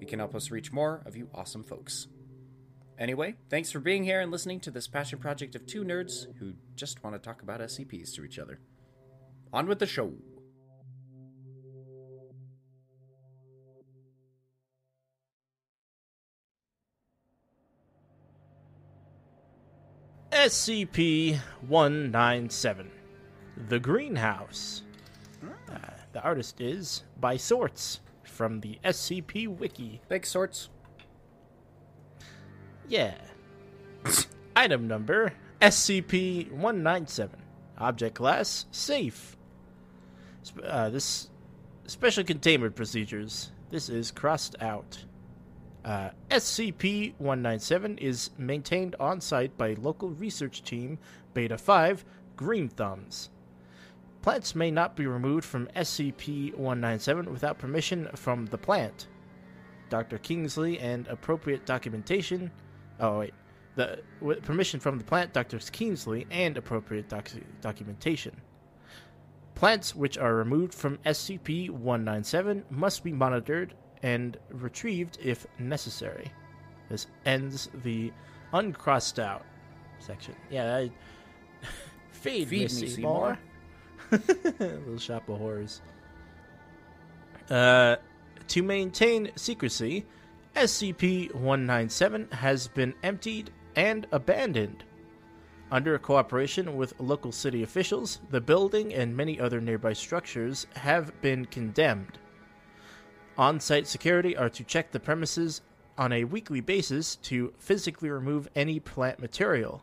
It 0.00 0.08
can 0.08 0.18
help 0.18 0.34
us 0.34 0.50
reach 0.50 0.72
more 0.72 1.02
of 1.06 1.16
you 1.16 1.28
awesome 1.34 1.64
folks. 1.64 2.08
Anyway, 2.98 3.34
thanks 3.50 3.70
for 3.70 3.80
being 3.80 4.04
here 4.04 4.20
and 4.20 4.30
listening 4.30 4.60
to 4.60 4.70
this 4.70 4.88
passion 4.88 5.18
project 5.18 5.54
of 5.54 5.66
two 5.66 5.84
nerds 5.84 6.26
who 6.38 6.54
just 6.76 7.02
want 7.04 7.14
to 7.14 7.20
talk 7.20 7.42
about 7.42 7.60
SCPs 7.60 8.14
to 8.14 8.24
each 8.24 8.38
other. 8.38 8.58
On 9.52 9.66
with 9.66 9.78
the 9.78 9.86
show. 9.86 10.12
SCP 20.46 21.40
197 21.66 22.88
The 23.68 23.80
Greenhouse. 23.80 24.82
Uh, 25.42 25.76
the 26.12 26.22
artist 26.22 26.60
is 26.60 27.02
by 27.18 27.36
Sorts 27.36 27.98
from 28.22 28.60
the 28.60 28.78
SCP 28.84 29.48
Wiki. 29.48 30.00
Big 30.08 30.24
sorts. 30.24 30.68
Yeah. 32.86 33.16
Item 34.56 34.86
number 34.86 35.32
SCP 35.60 36.52
197. 36.52 37.42
Object 37.78 38.14
class 38.14 38.66
Safe. 38.70 39.36
Uh, 40.62 40.90
this 40.90 41.28
special 41.88 42.22
containment 42.22 42.76
procedures. 42.76 43.50
This 43.70 43.88
is 43.88 44.12
crossed 44.12 44.54
out. 44.60 45.06
Uh, 45.86 46.10
SCP 46.30 47.14
197 47.18 47.98
is 47.98 48.30
maintained 48.36 48.96
on 48.98 49.20
site 49.20 49.56
by 49.56 49.74
local 49.74 50.10
research 50.10 50.64
team 50.64 50.98
Beta 51.32 51.56
5 51.56 52.04
Green 52.34 52.68
Thumbs. 52.68 53.30
Plants 54.20 54.56
may 54.56 54.72
not 54.72 54.96
be 54.96 55.06
removed 55.06 55.44
from 55.44 55.68
SCP 55.76 56.52
197 56.56 57.30
without 57.30 57.58
permission 57.58 58.08
from 58.16 58.46
the 58.46 58.58
plant. 58.58 59.06
Dr. 59.88 60.18
Kingsley 60.18 60.80
and 60.80 61.06
appropriate 61.06 61.64
documentation. 61.64 62.50
Oh, 62.98 63.20
wait. 63.20 63.34
The, 63.76 64.00
with 64.20 64.42
permission 64.42 64.80
from 64.80 64.98
the 64.98 65.04
plant, 65.04 65.32
Dr. 65.32 65.60
Kingsley 65.60 66.26
and 66.32 66.56
appropriate 66.56 67.08
doc- 67.08 67.30
documentation. 67.60 68.34
Plants 69.54 69.94
which 69.94 70.18
are 70.18 70.34
removed 70.34 70.74
from 70.74 70.98
SCP 71.06 71.70
197 71.70 72.64
must 72.70 73.04
be 73.04 73.12
monitored 73.12 73.74
and 74.02 74.36
retrieved 74.50 75.18
if 75.22 75.46
necessary. 75.58 76.32
This 76.88 77.06
ends 77.24 77.68
the 77.82 78.12
uncrossed 78.52 79.18
out 79.18 79.44
section. 79.98 80.34
Yeah, 80.50 80.76
I, 80.76 80.90
feed, 82.12 82.48
Feed 82.48 82.72
me, 82.72 82.88
Seymour. 82.88 83.38
Little 84.10 84.98
shop 84.98 85.28
of 85.28 85.38
horrors. 85.38 85.80
Uh, 87.50 87.96
to 88.48 88.62
maintain 88.62 89.30
secrecy, 89.36 90.04
SCP 90.54 91.34
197 91.34 92.28
has 92.32 92.68
been 92.68 92.94
emptied 93.02 93.50
and 93.74 94.06
abandoned. 94.12 94.84
Under 95.70 95.98
cooperation 95.98 96.76
with 96.76 96.98
local 97.00 97.32
city 97.32 97.64
officials, 97.64 98.20
the 98.30 98.40
building 98.40 98.94
and 98.94 99.16
many 99.16 99.40
other 99.40 99.60
nearby 99.60 99.92
structures 99.92 100.66
have 100.76 101.20
been 101.20 101.44
condemned. 101.46 102.18
On 103.38 103.60
site 103.60 103.86
security 103.86 104.36
are 104.36 104.48
to 104.48 104.64
check 104.64 104.92
the 104.92 105.00
premises 105.00 105.60
on 105.98 106.12
a 106.12 106.24
weekly 106.24 106.60
basis 106.60 107.16
to 107.16 107.52
physically 107.58 108.08
remove 108.08 108.48
any 108.54 108.80
plant 108.80 109.18
material. 109.18 109.82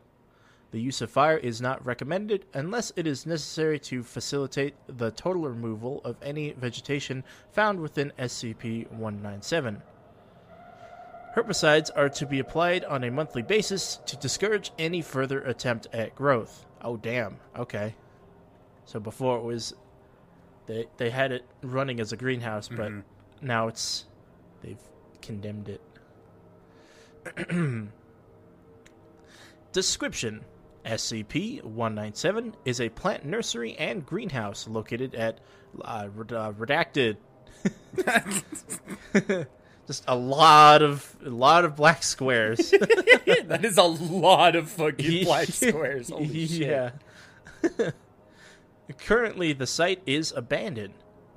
The 0.72 0.80
use 0.80 1.00
of 1.00 1.10
fire 1.10 1.36
is 1.36 1.60
not 1.60 1.86
recommended 1.86 2.46
unless 2.52 2.92
it 2.96 3.06
is 3.06 3.26
necessary 3.26 3.78
to 3.80 4.02
facilitate 4.02 4.74
the 4.88 5.12
total 5.12 5.42
removal 5.42 6.00
of 6.04 6.16
any 6.20 6.50
vegetation 6.52 7.22
found 7.52 7.78
within 7.78 8.12
SCP 8.18 8.90
197. 8.90 9.80
Herbicides 11.36 11.90
are 11.94 12.08
to 12.08 12.26
be 12.26 12.40
applied 12.40 12.84
on 12.84 13.04
a 13.04 13.10
monthly 13.10 13.42
basis 13.42 14.00
to 14.06 14.16
discourage 14.16 14.72
any 14.78 15.00
further 15.00 15.40
attempt 15.42 15.86
at 15.92 16.16
growth. 16.16 16.66
Oh, 16.82 16.96
damn. 16.96 17.36
Okay. 17.56 17.94
So 18.84 18.98
before 18.98 19.38
it 19.38 19.42
was, 19.42 19.74
they 20.66 20.86
they 20.96 21.10
had 21.10 21.32
it 21.32 21.44
running 21.62 22.00
as 22.00 22.12
a 22.12 22.16
greenhouse, 22.16 22.68
but 22.68 22.90
mm-hmm. 22.90 23.00
Now 23.44 23.68
it's 23.68 24.06
they've 24.62 24.78
condemned 25.22 25.68
it. 25.68 25.80
Description: 29.72 30.44
SCP-197 30.84 32.54
is 32.64 32.80
a 32.80 32.88
plant 32.90 33.24
nursery 33.24 33.74
and 33.76 34.04
greenhouse 34.04 34.68
located 34.68 35.14
at 35.14 35.40
uh, 35.82 36.08
uh, 36.08 36.52
redacted. 36.52 37.16
Just 39.86 40.04
a 40.08 40.16
lot 40.16 40.82
of 40.82 41.14
a 41.24 41.28
lot 41.28 41.64
of 41.64 41.76
black 41.76 42.02
squares. 42.02 42.70
that 42.70 43.60
is 43.62 43.76
a 43.76 43.82
lot 43.82 44.56
of 44.56 44.70
fucking 44.70 45.24
black 45.26 45.48
squares. 45.48 46.08
Holy 46.08 46.46
shit. 46.46 46.68
yeah. 46.68 47.90
Currently, 48.98 49.52
the 49.52 49.66
site 49.66 50.00
is 50.06 50.32
abandoned, 50.34 50.94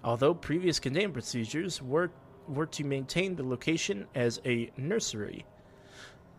although 0.08 0.34
previous 0.34 0.80
containment 0.80 1.14
procedures 1.14 1.82
were 1.82 2.10
were 2.48 2.66
to 2.66 2.86
maintain 2.86 3.36
the 3.36 3.44
location 3.44 4.08
as 4.16 4.40
a 4.46 4.72
nursery. 4.78 5.46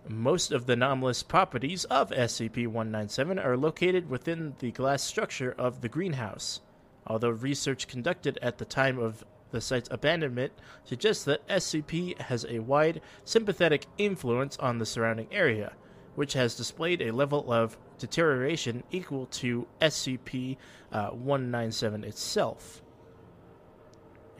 Most 0.08 0.52
of 0.52 0.64
the 0.64 0.72
anomalous 0.72 1.22
properties 1.22 1.84
of 1.84 2.08
SCP-197 2.08 3.44
are 3.44 3.58
located 3.58 4.08
within 4.08 4.54
the 4.60 4.70
glass 4.70 5.02
structure 5.02 5.54
of 5.58 5.82
the 5.82 5.88
greenhouse. 5.90 6.62
Although 7.06 7.28
research 7.28 7.86
conducted 7.86 8.38
at 8.40 8.56
the 8.56 8.64
time 8.64 8.98
of 8.98 9.22
the 9.50 9.60
site's 9.60 9.90
abandonment 9.92 10.54
suggests 10.84 11.24
that 11.24 11.46
SCP 11.46 12.18
has 12.22 12.46
a 12.48 12.60
wide 12.60 13.02
sympathetic 13.26 13.84
influence 13.98 14.56
on 14.56 14.78
the 14.78 14.86
surrounding 14.86 15.28
area, 15.30 15.74
which 16.14 16.32
has 16.32 16.56
displayed 16.56 17.02
a 17.02 17.12
level 17.12 17.52
of 17.52 17.76
deterioration 17.98 18.82
equal 18.90 19.26
to 19.26 19.66
SCP 19.82 20.56
uh, 20.90 21.10
197 21.10 22.04
itself. 22.04 22.82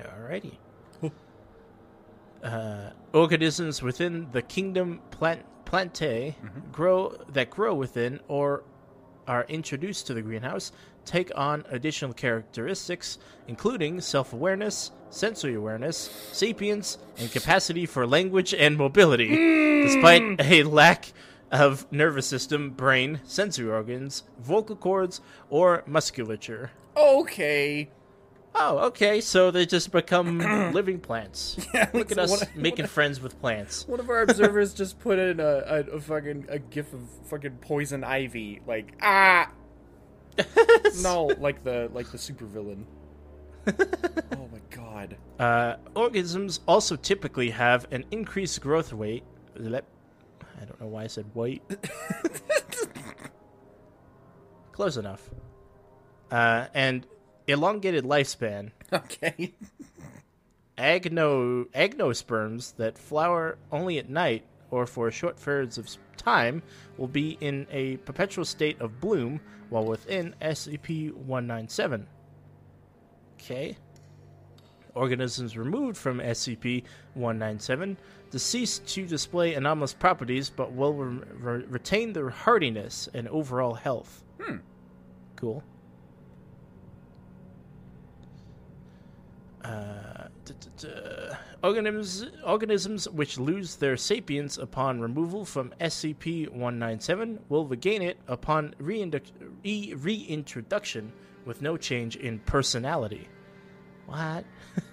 Alrighty. 0.01 0.59
Uh, 2.43 2.91
organisms 3.13 3.83
within 3.83 4.29
the 4.31 4.43
kingdom 4.43 5.01
plant 5.11 5.45
plantae 5.65 6.35
grow 6.71 7.15
that 7.31 7.51
grow 7.51 7.75
within 7.75 8.21
or 8.29 8.63
are 9.27 9.45
introduced 9.49 10.07
to 10.07 10.15
the 10.15 10.23
greenhouse 10.23 10.73
take 11.05 11.31
on 11.35 11.65
additional 11.71 12.13
characteristics, 12.13 13.19
including 13.49 14.01
self-awareness, 14.01 14.93
sensory 15.11 15.55
awareness, 15.55 15.97
sapience, 16.33 16.99
and 17.19 17.33
capacity 17.33 17.87
for 17.87 18.07
language 18.07 18.55
and 18.55 18.77
mobility, 18.77 19.29
despite 19.83 20.23
a 20.39 20.63
lack 20.65 21.13
of 21.51 21.91
nervous 21.91 22.27
system, 22.27 22.71
brain, 22.71 23.21
sensory 23.25 23.71
organs, 23.71 24.25
vocal 24.39 24.77
cords, 24.77 25.21
or 25.49 25.83
musculature. 25.87 26.71
Okay. 26.97 27.89
Oh, 28.61 28.79
okay. 28.89 29.21
So 29.21 29.51
they 29.51 29.65
just 29.67 29.93
become 29.93 30.39
living 30.73 30.99
plants. 30.99 31.57
Yeah, 31.73 31.89
Look 31.95 32.11
at 32.11 32.19
us 32.19 32.45
making 32.55 32.87
friends 32.87 33.21
with 33.21 33.41
plants. 33.41 33.87
One 33.87 34.01
of 34.01 34.11
our 34.11 34.23
observers 34.23 34.75
just 34.75 34.99
put 34.99 35.19
in 35.19 35.39
a, 35.39 35.45
a, 35.45 35.79
a 35.93 36.01
fucking 36.01 36.47
a 36.49 36.59
gif 36.59 36.93
of 36.93 37.01
fucking 37.27 37.59
poison 37.61 38.03
ivy, 38.05 38.61
like 38.67 38.95
ah. 39.01 39.51
no, 41.03 41.27
like 41.39 41.63
the 41.63 41.91
like 41.93 42.11
the 42.11 42.19
supervillain. 42.19 42.85
oh 43.69 44.49
my 44.51 44.61
god. 44.71 45.17
Uh, 45.39 45.77
organisms 45.95 46.61
also 46.67 46.97
typically 46.97 47.51
have 47.51 47.87
an 47.93 48.05
increased 48.11 48.61
growth 48.61 48.93
rate. 48.93 49.25
I 49.57 50.65
don't 50.65 50.81
know 50.81 50.87
why 50.87 51.05
I 51.05 51.07
said 51.07 51.27
white. 51.35 51.63
Close 54.73 54.97
enough. 54.97 55.29
Uh, 56.31 56.67
and 56.75 57.07
elongated 57.49 58.05
lifespan. 58.05 58.71
Okay. 58.91 59.55
Agno 60.79 61.67
agnosperms 61.75 62.75
that 62.77 62.97
flower 62.97 63.59
only 63.71 63.99
at 63.99 64.09
night 64.09 64.45
or 64.71 64.87
for 64.87 65.11
short 65.11 65.39
periods 65.43 65.77
of 65.77 65.89
time 66.17 66.63
will 66.97 67.09
be 67.09 67.37
in 67.41 67.67
a 67.71 67.97
perpetual 67.99 68.45
state 68.45 68.81
of 68.81 68.99
bloom 69.01 69.41
while 69.69 69.85
within 69.85 70.35
SCP-197. 70.41 72.07
Okay. 73.35 73.77
Organisms 74.95 75.59
removed 75.59 75.97
from 75.99 76.19
SCP-197 76.21 77.97
cease 78.39 78.81
to 78.81 79.07
display 79.07 79.55
anomalous 79.55 79.95
properties, 79.95 80.51
but 80.51 80.73
will 80.73 80.95
re- 80.95 81.25
re- 81.39 81.65
retain 81.69 82.13
their 82.13 82.29
hardiness 82.29 83.09
and 83.15 83.29
overall 83.29 83.75
health. 83.75 84.23
Hmm. 84.41 84.57
Cool. 85.37 85.63
Uh. 89.65 90.29
Organisms, 91.63 92.27
organisms 92.47 93.09
which 93.09 93.39
lose 93.39 93.77
their 93.77 93.97
sapience 93.97 94.57
upon 94.57 95.01
removal 95.01 95.45
from 95.45 95.75
SCP-197 95.81 97.39
will 97.49 97.67
regain 97.67 98.01
it 98.01 98.17
upon 98.29 98.75
reintroduction 98.79 101.13
with 101.45 101.61
no 101.61 101.77
change 101.77 102.17
in 102.17 102.39
personality. 102.41 103.29
What? 104.07 104.45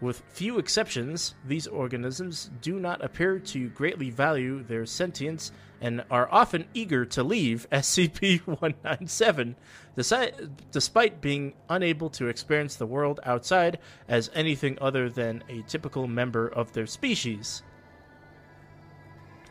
With 0.00 0.22
few 0.28 0.58
exceptions, 0.58 1.34
these 1.46 1.66
organisms 1.66 2.50
do 2.60 2.78
not 2.78 3.02
appear 3.02 3.38
to 3.38 3.68
greatly 3.70 4.10
value 4.10 4.62
their 4.62 4.84
sentience 4.84 5.52
and 5.80 6.04
are 6.10 6.28
often 6.30 6.66
eager 6.74 7.06
to 7.06 7.22
leave 7.22 7.66
SCP 7.72 8.46
197, 8.46 9.56
desi- 9.96 10.50
despite 10.70 11.20
being 11.20 11.54
unable 11.70 12.10
to 12.10 12.28
experience 12.28 12.76
the 12.76 12.86
world 12.86 13.20
outside 13.24 13.78
as 14.08 14.30
anything 14.34 14.76
other 14.80 15.08
than 15.08 15.42
a 15.48 15.62
typical 15.62 16.06
member 16.06 16.46
of 16.46 16.72
their 16.72 16.86
species. 16.86 17.62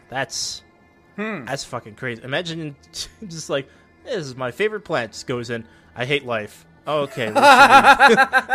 That's. 0.09 0.63
Hmm. 1.15 1.45
That's 1.45 1.63
fucking 1.63 1.95
crazy. 1.95 2.21
Imagine 2.23 2.75
just 3.27 3.49
like, 3.49 3.67
this 4.03 4.17
is 4.17 4.35
my 4.35 4.51
favorite 4.51 4.81
plant, 4.85 5.13
just 5.13 5.25
goes 5.25 5.49
in, 5.49 5.65
I 5.95 6.05
hate 6.05 6.25
life. 6.25 6.65
Okay, 6.87 7.31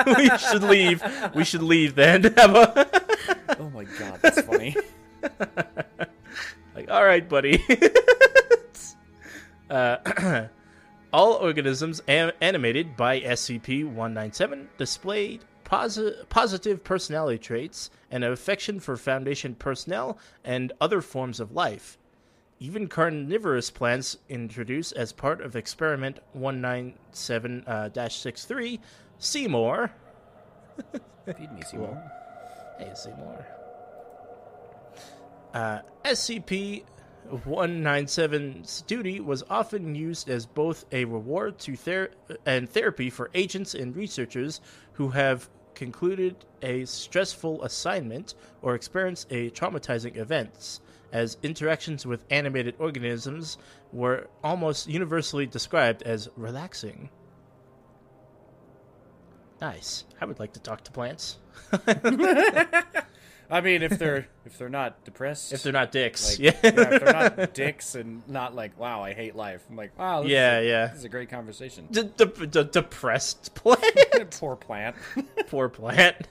we 0.06 0.28
should 0.38 0.62
leave. 0.62 1.02
we 1.04 1.04
should 1.04 1.12
leave. 1.12 1.34
We 1.34 1.44
should 1.44 1.62
leave 1.62 1.94
then. 1.94 2.34
Oh 3.58 3.68
my 3.74 3.84
god, 3.84 4.18
that's 4.22 4.40
funny. 4.42 4.74
like, 6.74 6.90
all 6.90 7.04
right, 7.04 7.28
buddy. 7.28 7.62
uh, 9.68 10.46
all 11.12 11.34
organisms 11.34 12.00
am- 12.08 12.32
animated 12.40 12.96
by 12.96 13.20
SCP-197 13.20 14.66
displayed 14.78 15.44
posi- 15.64 16.26
positive 16.30 16.82
personality 16.82 17.38
traits 17.38 17.90
and 18.10 18.24
an 18.24 18.32
affection 18.32 18.80
for 18.80 18.96
Foundation 18.96 19.54
personnel 19.54 20.18
and 20.44 20.72
other 20.80 21.00
forms 21.02 21.38
of 21.38 21.52
life. 21.52 21.98
Even 22.60 22.86
carnivorous 22.88 23.70
plants 23.70 24.18
introduced 24.28 24.92
as 24.92 25.12
part 25.12 25.40
of 25.40 25.56
Experiment 25.56 26.18
197-63, 26.36 28.78
Seymour, 29.18 29.90
Feed 31.26 31.52
me, 31.52 31.62
Seymour. 31.62 32.12
Hey, 32.78 32.90
Seymour. 32.94 33.46
Uh, 35.52 35.80
SCP 36.04 36.84
197's 37.30 38.82
duty 38.82 39.20
was 39.20 39.42
often 39.50 39.94
used 39.94 40.30
as 40.30 40.46
both 40.46 40.84
a 40.92 41.04
reward 41.04 41.58
to 41.60 41.76
ther- 41.76 42.10
and 42.46 42.68
therapy 42.68 43.10
for 43.10 43.30
agents 43.34 43.74
and 43.74 43.94
researchers 43.96 44.60
who 44.92 45.10
have 45.10 45.48
concluded 45.74 46.36
a 46.62 46.84
stressful 46.84 47.62
assignment 47.62 48.34
or 48.62 48.74
experienced 48.74 49.26
a 49.30 49.50
traumatizing 49.50 50.16
events, 50.16 50.80
as 51.12 51.36
interactions 51.42 52.06
with 52.06 52.24
animated 52.30 52.74
organisms 52.78 53.58
were 53.92 54.28
almost 54.44 54.88
universally 54.88 55.46
described 55.46 56.02
as 56.02 56.28
relaxing. 56.36 57.10
Nice. 59.60 60.04
I 60.20 60.24
would 60.24 60.38
like 60.38 60.52
to 60.54 60.60
talk 60.60 60.84
to 60.84 60.92
plants. 60.92 61.38
I 63.52 63.60
mean, 63.62 63.82
if 63.82 63.98
they're 63.98 64.28
if 64.46 64.56
they're 64.58 64.68
not 64.68 65.04
depressed, 65.04 65.52
If 65.52 65.64
they're 65.64 65.72
not 65.72 65.90
dicks. 65.90 66.38
like, 66.38 66.38
yeah. 66.38 66.52
yeah, 66.62 66.70
if 66.94 67.02
they're 67.02 67.12
not 67.12 67.54
dicks 67.54 67.96
and 67.96 68.22
not 68.28 68.54
like, 68.54 68.78
wow, 68.78 69.02
I 69.02 69.12
hate 69.12 69.34
life. 69.34 69.64
I'm 69.68 69.76
like, 69.76 69.98
wow, 69.98 70.22
this 70.22 70.30
Yeah, 70.30 70.60
is 70.60 70.64
a, 70.64 70.68
yeah. 70.68 70.86
this 70.86 70.98
is 70.98 71.04
a 71.04 71.08
great 71.08 71.28
conversation. 71.30 71.88
D- 71.90 72.08
depressed 72.70 73.52
plant. 73.54 74.30
Poor 74.38 74.54
plant. 74.56 74.94
Poor 75.48 75.68
plant. 75.68 76.28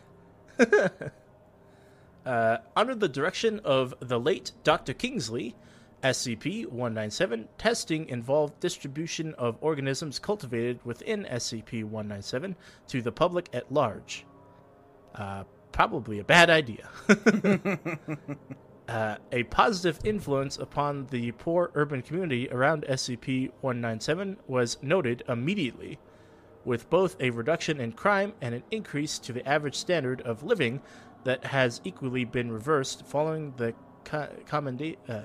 Uh, 2.30 2.60
under 2.76 2.94
the 2.94 3.10
direction 3.10 3.60
of 3.64 3.96
the 4.02 4.20
late 4.20 4.52
Dr. 4.64 4.94
Kingsley, 4.94 5.56
SCP 6.04 6.68
197 6.68 7.48
testing 7.58 8.08
involved 8.08 8.60
distribution 8.60 9.34
of 9.34 9.58
organisms 9.62 10.20
cultivated 10.20 10.80
within 10.86 11.26
SCP 11.26 11.84
197 11.84 12.56
to 12.88 13.02
the 13.02 13.12
public 13.12 13.50
at 13.52 13.72
large. 13.72 14.28
Uh, 15.16 15.44
probably 15.72 16.20
a 16.20 16.24
bad 16.24 16.52
idea. 16.52 16.88
uh, 18.88 19.16
a 19.32 19.42
positive 19.46 20.00
influence 20.04 20.56
upon 20.60 21.08
the 21.08 21.32
poor 21.32 21.72
urban 21.74 22.04
community 22.04 22.48
around 22.52 22.86
SCP 22.88 23.50
197 23.62 24.38
was 24.48 24.78
noted 24.84 25.24
immediately, 25.28 25.98
with 26.64 26.92
both 26.92 27.16
a 27.20 27.32
reduction 27.32 27.82
in 27.82 27.92
crime 27.92 28.34
and 28.40 28.54
an 28.54 28.64
increase 28.70 29.18
to 29.18 29.34
the 29.34 29.48
average 29.50 29.76
standard 29.76 30.22
of 30.22 30.44
living 30.44 30.80
that 31.24 31.44
has 31.46 31.82
equally 31.84 32.26
been 32.26 32.52
reversed 32.52 33.06
following 33.06 33.54
the 33.58 33.74
co- 34.04 34.30
commenda- 34.48 34.98
uh, 35.08 35.22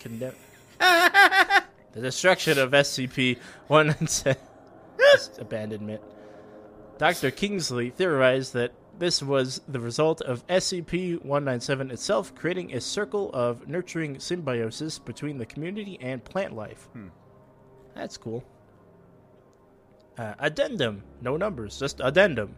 condemn- 0.00 0.34
the 0.78 2.00
destruction 2.00 2.58
of 2.58 2.70
SCP 2.72 3.38
197 3.68 4.40
abandonment. 5.38 6.02
Dr. 6.98 7.30
Kingsley 7.30 7.90
theorized 7.90 8.52
that 8.54 8.72
this 8.98 9.20
was 9.22 9.60
the 9.66 9.80
result 9.80 10.20
of 10.20 10.46
SCP 10.46 11.14
197 11.24 11.90
itself 11.90 12.32
creating 12.36 12.72
a 12.74 12.80
circle 12.80 13.30
of 13.32 13.66
nurturing 13.68 14.20
symbiosis 14.20 15.00
between 15.00 15.38
the 15.38 15.46
community 15.46 15.98
and 16.00 16.24
plant 16.24 16.54
life. 16.54 16.88
That's 17.96 18.16
cool. 18.16 18.44
Uh, 20.16 20.34
addendum. 20.38 21.02
No 21.20 21.36
numbers, 21.36 21.76
just 21.78 22.00
addendum. 22.02 22.54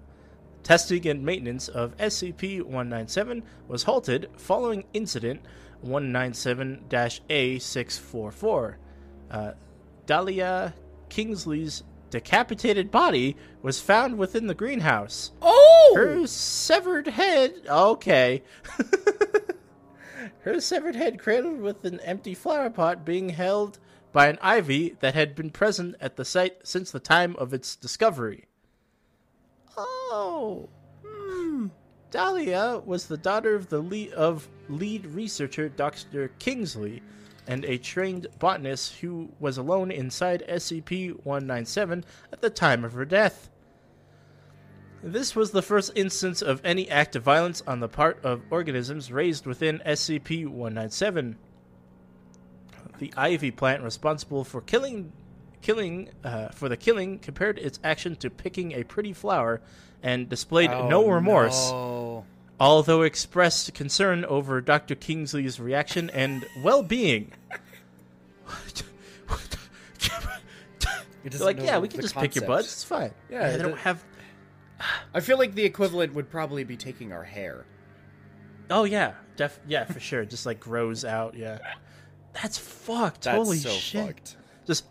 Testing 0.67 1.07
and 1.07 1.25
maintenance 1.25 1.69
of 1.69 1.97
SCP 1.99 2.61
197 2.61 3.45
was 3.69 3.85
halted 3.85 4.29
following 4.37 4.83
incident 4.95 5.41
197 5.83 6.87
A644. 6.91 8.75
Uh, 9.31 9.53
Dahlia 10.07 10.75
Kingsley's 11.09 11.85
decapitated 12.11 12.91
body 12.91 13.37
was 13.63 13.81
found 13.81 14.19
within 14.19 14.49
the 14.49 14.57
greenhouse. 14.57 15.31
Oh! 15.41 15.93
Her 15.95 16.27
severed 16.27 17.07
head. 17.07 17.63
Okay. 17.69 18.43
Her 20.41 20.61
severed 20.61 20.97
head 20.97 21.21
cradled 21.21 21.61
with 21.61 21.85
an 21.85 22.01
empty 22.01 22.35
flower 22.35 22.71
pot 22.71 23.05
being 23.05 23.29
held 23.29 23.79
by 24.11 24.27
an 24.27 24.39
ivy 24.43 24.97
that 24.99 25.15
had 25.15 25.37
been 25.37 25.51
present 25.51 25.95
at 26.01 26.17
the 26.17 26.25
site 26.25 26.67
since 26.67 26.91
the 26.91 26.99
time 26.99 27.37
of 27.37 27.55
its 27.55 27.77
discovery. 27.77 28.49
Oh. 29.77 30.69
Hmm. 31.05 31.69
Dahlia 32.11 32.83
was 32.85 33.07
the 33.07 33.17
daughter 33.17 33.55
of 33.55 33.69
the 33.69 33.79
lead 33.79 34.13
of 34.13 34.49
lead 34.69 35.07
researcher 35.07 35.69
Dr. 35.69 36.29
Kingsley 36.39 37.03
and 37.47 37.65
a 37.65 37.79
trained 37.79 38.27
botanist 38.39 38.97
who 38.97 39.31
was 39.39 39.59
alone 39.59 39.91
inside 39.91 40.45
SCP-197 40.49 42.05
at 42.33 42.41
the 42.41 42.51
time 42.51 42.85
of 42.85 42.93
her 42.93 43.05
death. 43.05 43.51
This 45.03 45.37
was 45.37 45.51
the 45.51 45.63
first 45.63 45.93
instance 45.95 46.43
of 46.43 46.61
any 46.65 46.91
act 46.91 47.15
of 47.15 47.23
violence 47.23 47.63
on 47.67 47.81
the 47.81 47.89
part 47.89 48.19
of 48.25 48.43
organisms 48.51 49.13
raised 49.13 49.47
within 49.47 49.81
SCP 49.87 50.47
197. 50.47 51.37
The 52.99 53.13
ivy 53.17 53.51
plant 53.51 53.83
responsible 53.83 54.43
for 54.43 54.63
killing 54.63 55.13
killing 55.63 56.11
uh, 56.25 56.49
for 56.51 56.69
the 56.69 56.77
killing 56.77 57.19
compared 57.19 57.59
its 57.59 57.79
action 57.83 58.17
to 58.17 58.31
picking 58.31 58.73
a 58.73 58.85
pretty 58.85 59.13
flower 59.13 59.61
and 60.03 60.29
displayed 60.29 60.71
no 60.71 61.09
remorse, 61.09 61.71
Oh, 61.73 61.75
no. 61.75 62.25
although 62.61 63.03
expressed 63.03 63.75
concern 63.75 64.25
over 64.25 64.61
Dr. 64.61 64.95
Kingsley's 64.95 65.59
reaction 65.59 66.11
and 66.11 66.47
well-being. 66.63 67.33
Like, 71.41 71.61
yeah, 71.61 71.79
we 71.81 71.89
can 71.89 72.01
just 72.01 72.15
pick 72.15 72.37
your 72.37 72.47
buds. 72.47 72.67
It's 72.69 72.85
fine. 72.85 73.11
Yeah, 73.29 73.51
they 73.51 73.57
the- 73.57 73.63
don't 73.65 73.79
have. 73.79 74.05
I 75.13 75.19
feel 75.21 75.39
like 75.39 75.55
the 75.57 75.65
equivalent 75.65 76.15
would 76.15 76.31
probably 76.31 76.63
be 76.63 76.77
taking 76.77 77.13
our 77.13 77.25
hair. 77.25 77.65
Oh 78.71 78.85
yeah, 78.85 79.15
def 79.37 79.59
yeah 79.67 79.85
for 79.87 79.99
sure. 79.99 80.25
Just 80.25 80.47
like 80.47 80.61
grows 80.61 81.05
out. 81.05 81.35
Yeah, 81.35 81.59
that's 82.33 82.59
fucked. 82.59 83.23
That's 83.23 83.37
Holy 83.37 83.57
so 83.59 83.71
shit! 83.71 84.07
fucked. 84.07 84.37
Just 84.67 84.85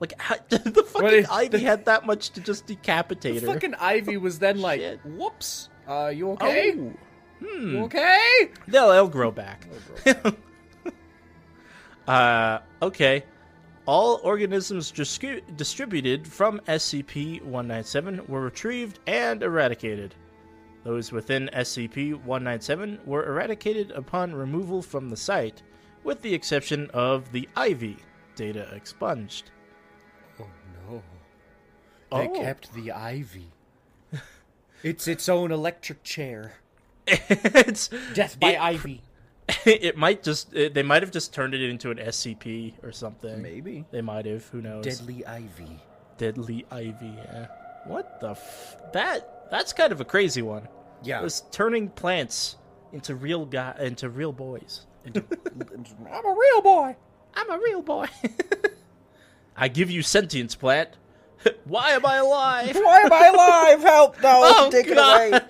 like 0.00 0.14
how, 0.20 0.36
the 0.48 0.58
fucking 0.88 1.08
if- 1.20 1.30
ivy 1.30 1.58
had 1.60 1.84
that 1.86 2.06
much 2.06 2.30
to 2.30 2.40
just 2.40 2.66
decapitate 2.66 3.36
it. 3.36 3.40
The 3.40 3.46
her. 3.48 3.52
fucking 3.54 3.74
Ivy 3.74 4.16
was 4.26 4.38
then 4.38 4.60
like, 4.60 4.80
Shit. 4.80 5.00
"Whoops, 5.04 5.68
uh, 5.88 6.12
you 6.14 6.30
okay? 6.32 6.74
Oh. 6.78 6.92
You 7.42 7.84
okay?" 7.84 8.50
They'll, 8.66 8.90
they'll 8.90 9.08
grow 9.08 9.30
back. 9.30 9.66
uh, 12.06 12.58
okay. 12.82 13.24
All 13.86 14.20
organisms 14.22 14.92
distri- 14.92 15.42
distributed 15.56 16.26
from 16.28 16.60
SCP-197 16.68 18.28
were 18.28 18.42
retrieved 18.42 18.98
and 19.06 19.42
eradicated. 19.42 20.14
Those 20.84 21.10
within 21.10 21.48
SCP-197 21.54 23.06
were 23.06 23.26
eradicated 23.26 23.90
upon 23.92 24.34
removal 24.34 24.82
from 24.82 25.08
the 25.08 25.16
site, 25.16 25.62
with 26.04 26.20
the 26.20 26.34
exception 26.34 26.90
of 26.92 27.32
the 27.32 27.48
Ivy 27.56 27.96
data 28.36 28.68
expunged. 28.74 29.50
Oh! 30.90 31.02
They 32.10 32.28
Oh. 32.28 32.40
kept 32.40 32.72
the 32.74 32.92
Ivy. 32.92 33.50
it's 34.82 35.06
its 35.06 35.28
own 35.28 35.52
electric 35.52 36.02
chair. 36.02 36.54
it's 37.06 37.88
Death 38.14 38.38
by 38.40 38.52
It- 38.52 38.60
Ivy. 38.60 39.02
it 39.64 39.96
might 39.96 40.22
just 40.22 40.52
it, 40.54 40.74
they 40.74 40.82
might 40.82 41.02
have 41.02 41.10
just 41.10 41.32
turned 41.32 41.54
it 41.54 41.62
into 41.62 41.90
an 41.90 41.96
SCP 41.98 42.74
or 42.82 42.92
something. 42.92 43.40
Maybe. 43.40 43.86
They 43.90 44.02
might 44.02 44.26
have. 44.26 44.46
Who 44.48 44.60
knows? 44.60 44.84
Deadly 44.84 45.24
Ivy. 45.24 45.80
Deadly 46.18 46.66
Ivy. 46.70 47.14
Yeah. 47.16 47.46
What 47.86 48.20
the 48.20 48.30
f- 48.32 48.76
that? 48.92 49.48
That's 49.50 49.72
kind 49.72 49.90
of 49.92 50.02
a 50.02 50.04
crazy 50.04 50.42
one. 50.42 50.68
Yeah. 51.02 51.20
It 51.20 51.22
was 51.24 51.44
turning 51.50 51.88
plants 51.88 52.56
into 52.92 53.14
real 53.14 53.46
guy 53.46 53.74
into 53.80 54.10
real 54.10 54.32
boys. 54.32 54.86
I'm 55.06 55.16
a 56.26 56.34
real 56.38 56.60
boy. 56.62 56.94
I'm 57.34 57.50
a 57.50 57.58
real 57.58 57.80
boy. 57.82 58.06
I 59.58 59.68
give 59.68 59.90
you 59.90 60.02
sentience, 60.02 60.54
plant. 60.54 60.90
Why 61.64 61.90
am 61.90 62.06
I 62.06 62.16
alive? 62.16 62.76
Why 62.80 63.00
am 63.00 63.12
I 63.12 63.26
alive? 63.26 63.82
Help! 63.82 64.22
No, 64.22 64.40
Oh, 64.44 64.70
take 64.70 64.86
it 64.86 64.96
away. 64.96 65.40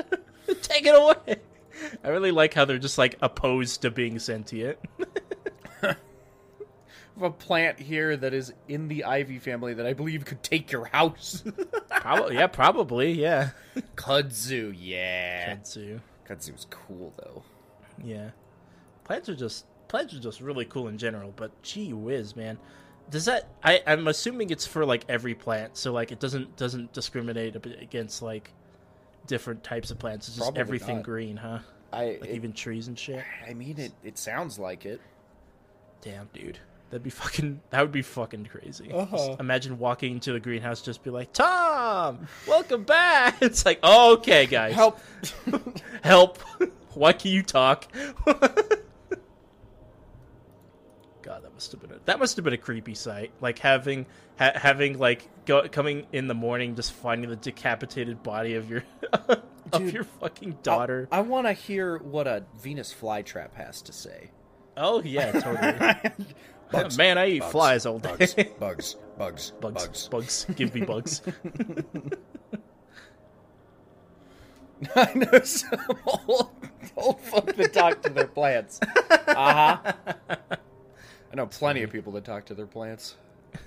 Take 0.62 0.86
it 0.86 0.94
away. 0.94 1.36
I 2.02 2.08
really 2.08 2.30
like 2.30 2.54
how 2.54 2.64
they're 2.64 2.78
just 2.78 2.98
like 2.98 3.16
opposed 3.20 3.82
to 3.82 3.90
being 3.90 4.18
sentient. 4.18 4.78
a 7.20 7.30
plant 7.30 7.78
here 7.80 8.16
that 8.16 8.32
is 8.32 8.52
in 8.68 8.88
the 8.88 9.04
ivy 9.04 9.38
family 9.38 9.74
that 9.74 9.84
I 9.86 9.92
believe 9.92 10.24
could 10.24 10.42
take 10.42 10.70
your 10.70 10.84
house. 10.86 11.42
Probably, 11.90 12.36
yeah, 12.36 12.46
probably, 12.46 13.12
yeah. 13.12 13.50
Kudzu, 13.96 14.74
yeah. 14.78 15.56
Kudzu. 15.56 16.00
Kudzu's 16.28 16.66
cool 16.70 17.12
though. 17.18 17.42
Yeah. 18.02 18.30
Plants 19.04 19.28
are 19.28 19.34
just 19.34 19.66
plants 19.88 20.14
are 20.14 20.20
just 20.20 20.40
really 20.40 20.64
cool 20.64 20.88
in 20.88 20.98
general, 20.98 21.32
but 21.34 21.50
gee 21.62 21.92
whiz, 21.92 22.36
man. 22.36 22.58
Does 23.10 23.24
that 23.26 23.48
I, 23.62 23.82
I'm 23.86 24.06
assuming 24.08 24.50
it's 24.50 24.66
for 24.66 24.84
like 24.84 25.04
every 25.08 25.34
plant, 25.34 25.76
so 25.76 25.92
like 25.92 26.12
it 26.12 26.20
doesn't 26.20 26.56
doesn't 26.56 26.92
discriminate 26.92 27.56
against 27.56 28.20
like 28.22 28.52
different 29.26 29.62
types 29.64 29.90
of 29.90 29.98
plants. 29.98 30.28
It's 30.28 30.36
just 30.36 30.46
Probably 30.46 30.60
everything 30.60 30.96
not. 30.96 31.04
green, 31.04 31.36
huh? 31.36 31.58
I 31.92 32.18
Like 32.20 32.24
it- 32.24 32.34
even 32.34 32.52
trees 32.52 32.88
and 32.88 32.98
shit. 32.98 33.24
I 33.48 33.54
mean 33.54 33.78
it. 33.78 33.92
It 34.04 34.18
sounds 34.18 34.58
like 34.58 34.84
it. 34.86 35.00
Damn, 36.02 36.28
dude. 36.32 36.58
That'd 36.90 37.02
be 37.02 37.10
fucking 37.10 37.60
that 37.70 37.80
would 37.82 37.92
be 37.92 38.00
fucking 38.02 38.46
crazy. 38.46 38.90
Uh-huh. 38.92 39.36
Imagine 39.40 39.78
walking 39.78 40.12
into 40.12 40.32
the 40.32 40.40
greenhouse 40.40 40.80
just 40.80 41.02
be 41.02 41.10
like, 41.10 41.32
Tom, 41.34 42.26
welcome 42.46 42.84
back. 42.84 43.36
It's 43.42 43.64
like, 43.66 43.82
okay, 43.84 44.46
guys. 44.46 44.74
Help! 44.74 44.98
Help! 46.02 46.38
Why 46.94 47.12
can 47.12 47.30
you 47.30 47.42
talk? 47.42 47.86
Must 51.58 51.72
have 51.72 51.80
been 51.80 51.90
a, 51.90 51.98
that 52.04 52.20
must 52.20 52.36
have 52.36 52.44
been 52.44 52.54
a 52.54 52.56
creepy 52.56 52.94
sight. 52.94 53.32
Like 53.40 53.58
having 53.58 54.06
ha- 54.38 54.52
having 54.54 54.96
like 54.96 55.28
go, 55.44 55.68
coming 55.68 56.06
in 56.12 56.28
the 56.28 56.34
morning, 56.34 56.76
just 56.76 56.92
finding 56.92 57.28
the 57.28 57.34
decapitated 57.34 58.22
body 58.22 58.54
of 58.54 58.70
your 58.70 58.84
of 59.12 59.42
Dude, 59.72 59.92
your 59.92 60.04
fucking 60.04 60.58
daughter. 60.62 61.08
I, 61.10 61.22
want 61.22 61.48
to 61.48 61.52
hear 61.52 61.98
what 61.98 62.28
a 62.28 62.44
Venus 62.62 62.94
flytrap 62.94 63.54
has 63.54 63.82
to 63.82 63.92
say. 63.92 64.30
oh 64.76 65.02
yeah, 65.02 65.32
totally. 65.32 66.14
Bugs, 66.70 66.96
Man, 66.98 67.18
I 67.18 67.26
eat 67.26 67.40
bugs, 67.40 67.50
flies 67.50 67.86
all 67.86 67.98
day. 67.98 68.10
Bugs, 68.16 68.34
bugs, 68.60 68.94
bugs, 69.18 69.50
bugs, 69.60 69.80
bugs. 69.80 70.08
bugs. 70.08 70.46
Give 70.54 70.72
me 70.72 70.82
bugs. 70.82 71.22
I 74.94 75.12
know 75.12 75.40
some 75.40 75.80
old, 76.06 76.52
old 76.96 77.20
folk 77.20 77.52
that 77.56 77.72
talk 77.72 78.00
to 78.02 78.10
their 78.10 78.28
plants. 78.28 78.78
Uh 79.10 79.82
huh. 80.14 80.56
I 81.30 81.36
know 81.36 81.46
plenty 81.46 81.82
of 81.82 81.92
people 81.92 82.12
that 82.12 82.24
talk 82.24 82.46
to 82.46 82.54
their 82.54 82.66
plants. 82.66 83.16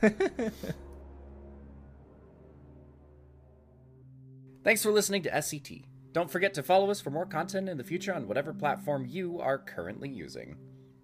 Thanks 4.63 4.83
for 4.83 4.91
listening 4.91 5.23
to 5.23 5.31
SCT. 5.31 5.85
Don't 6.11 6.29
forget 6.29 6.53
to 6.55 6.63
follow 6.63 6.91
us 6.91 7.01
for 7.01 7.09
more 7.09 7.25
content 7.25 7.69
in 7.69 7.77
the 7.77 7.83
future 7.83 8.13
on 8.13 8.27
whatever 8.27 8.53
platform 8.53 9.05
you 9.07 9.39
are 9.39 9.57
currently 9.57 10.09
using. 10.09 10.55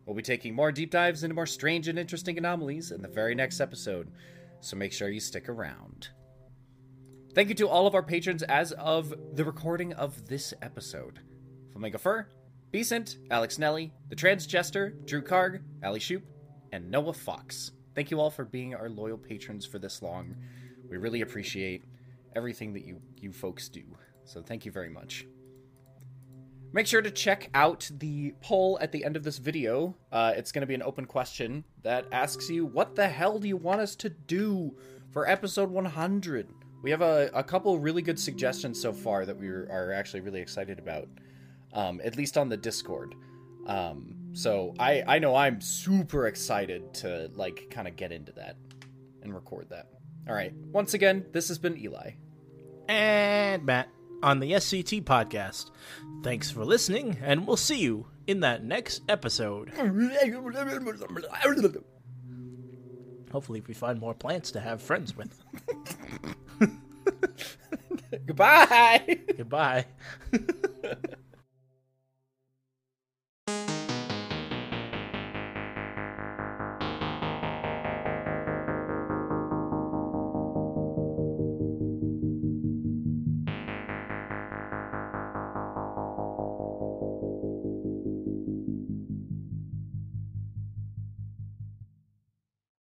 We'll 0.05 0.15
be 0.15 0.21
taking 0.21 0.53
more 0.55 0.71
deep 0.71 0.91
dives 0.91 1.23
into 1.23 1.35
more 1.35 1.45
strange 1.45 1.87
and 1.87 1.97
interesting 1.97 2.37
anomalies 2.37 2.91
in 2.91 3.01
the 3.01 3.07
very 3.07 3.35
next 3.35 3.59
episode, 3.59 4.11
so 4.59 4.75
make 4.77 4.93
sure 4.93 5.09
you 5.09 5.19
stick 5.19 5.49
around. 5.49 6.09
Thank 7.33 7.49
you 7.49 7.55
to 7.55 7.67
all 7.67 7.87
of 7.87 7.95
our 7.95 8.03
patrons 8.03 8.41
as 8.43 8.71
of 8.73 9.13
the 9.33 9.45
recording 9.45 9.93
of 9.93 10.27
this 10.27 10.53
episode. 10.61 11.19
Flamingo 11.71 11.97
Fur, 11.97 12.27
Becent, 12.71 13.17
Alex 13.31 13.57
Nelly, 13.59 13.93
The 14.09 14.15
Transjester, 14.15 15.05
Drew 15.05 15.21
Karg, 15.21 15.61
Ali 15.83 15.99
Shoop, 15.99 16.23
and 16.71 16.89
Noah 16.89 17.13
Fox. 17.13 17.71
Thank 17.95 18.11
you 18.11 18.19
all 18.19 18.29
for 18.29 18.45
being 18.45 18.75
our 18.75 18.89
loyal 18.89 19.17
patrons 19.17 19.65
for 19.65 19.79
this 19.79 20.01
long. 20.01 20.35
We 20.89 20.97
really 20.97 21.21
appreciate 21.21 21.83
everything 22.35 22.73
that 22.73 22.85
you, 22.85 23.01
you 23.17 23.31
folks 23.31 23.69
do. 23.69 23.83
So 24.25 24.41
thank 24.41 24.65
you 24.65 24.71
very 24.71 24.89
much. 24.89 25.25
Make 26.73 26.85
sure 26.85 27.01
to 27.01 27.09
check 27.09 27.49
out 27.53 27.89
the 27.97 28.33
poll 28.41 28.77
at 28.81 28.91
the 28.91 29.03
end 29.05 29.15
of 29.15 29.23
this 29.23 29.37
video. 29.37 29.95
Uh, 30.11 30.33
it's 30.35 30.51
going 30.51 30.61
to 30.61 30.67
be 30.67 30.75
an 30.75 30.83
open 30.83 31.05
question 31.05 31.63
that 31.83 32.05
asks 32.11 32.49
you, 32.49 32.65
What 32.65 32.95
the 32.95 33.07
hell 33.07 33.39
do 33.39 33.47
you 33.47 33.57
want 33.57 33.81
us 33.81 33.95
to 33.97 34.09
do 34.09 34.77
for 35.11 35.27
episode 35.27 35.71
100? 35.71 36.49
We 36.83 36.91
have 36.91 37.01
a, 37.01 37.31
a 37.33 37.43
couple 37.43 37.79
really 37.79 38.01
good 38.01 38.19
suggestions 38.19 38.79
so 38.79 38.93
far 38.93 39.25
that 39.25 39.37
we 39.37 39.47
are 39.47 39.93
actually 39.93 40.19
really 40.19 40.41
excited 40.41 40.77
about, 40.77 41.07
um, 41.73 41.99
at 42.03 42.15
least 42.15 42.37
on 42.37 42.49
the 42.49 42.57
Discord. 42.57 43.15
Um, 43.65 44.26
so 44.37 44.75
I, 44.77 45.03
I 45.07 45.17
know 45.17 45.35
I'm 45.35 45.61
super 45.61 46.27
excited 46.27 46.93
to 46.95 47.31
like 47.33 47.69
kind 47.71 47.87
of 47.87 47.95
get 47.95 48.11
into 48.11 48.31
that 48.33 48.55
and 49.23 49.33
record 49.33 49.69
that. 49.71 49.87
All 50.29 50.35
right. 50.35 50.53
Once 50.71 50.93
again, 50.93 51.25
this 51.31 51.47
has 51.47 51.57
been 51.57 51.75
Eli. 51.75 52.11
And 52.87 53.65
Matt 53.65 53.89
on 54.21 54.39
the 54.39 54.51
SCT 54.51 55.05
podcast. 55.05 55.71
Thanks 56.23 56.51
for 56.51 56.63
listening, 56.63 57.17
and 57.21 57.47
we'll 57.47 57.57
see 57.57 57.79
you 57.79 58.05
in 58.27 58.41
that 58.41 58.63
next 58.63 59.01
episode. 59.09 59.71
Hopefully, 63.31 63.63
we 63.67 63.73
find 63.73 63.99
more 63.99 64.13
plants 64.13 64.51
to 64.51 64.59
have 64.59 64.83
friends 64.83 65.17
with. 65.17 65.35
Goodbye. 68.27 69.19
Goodbye. 69.35 69.85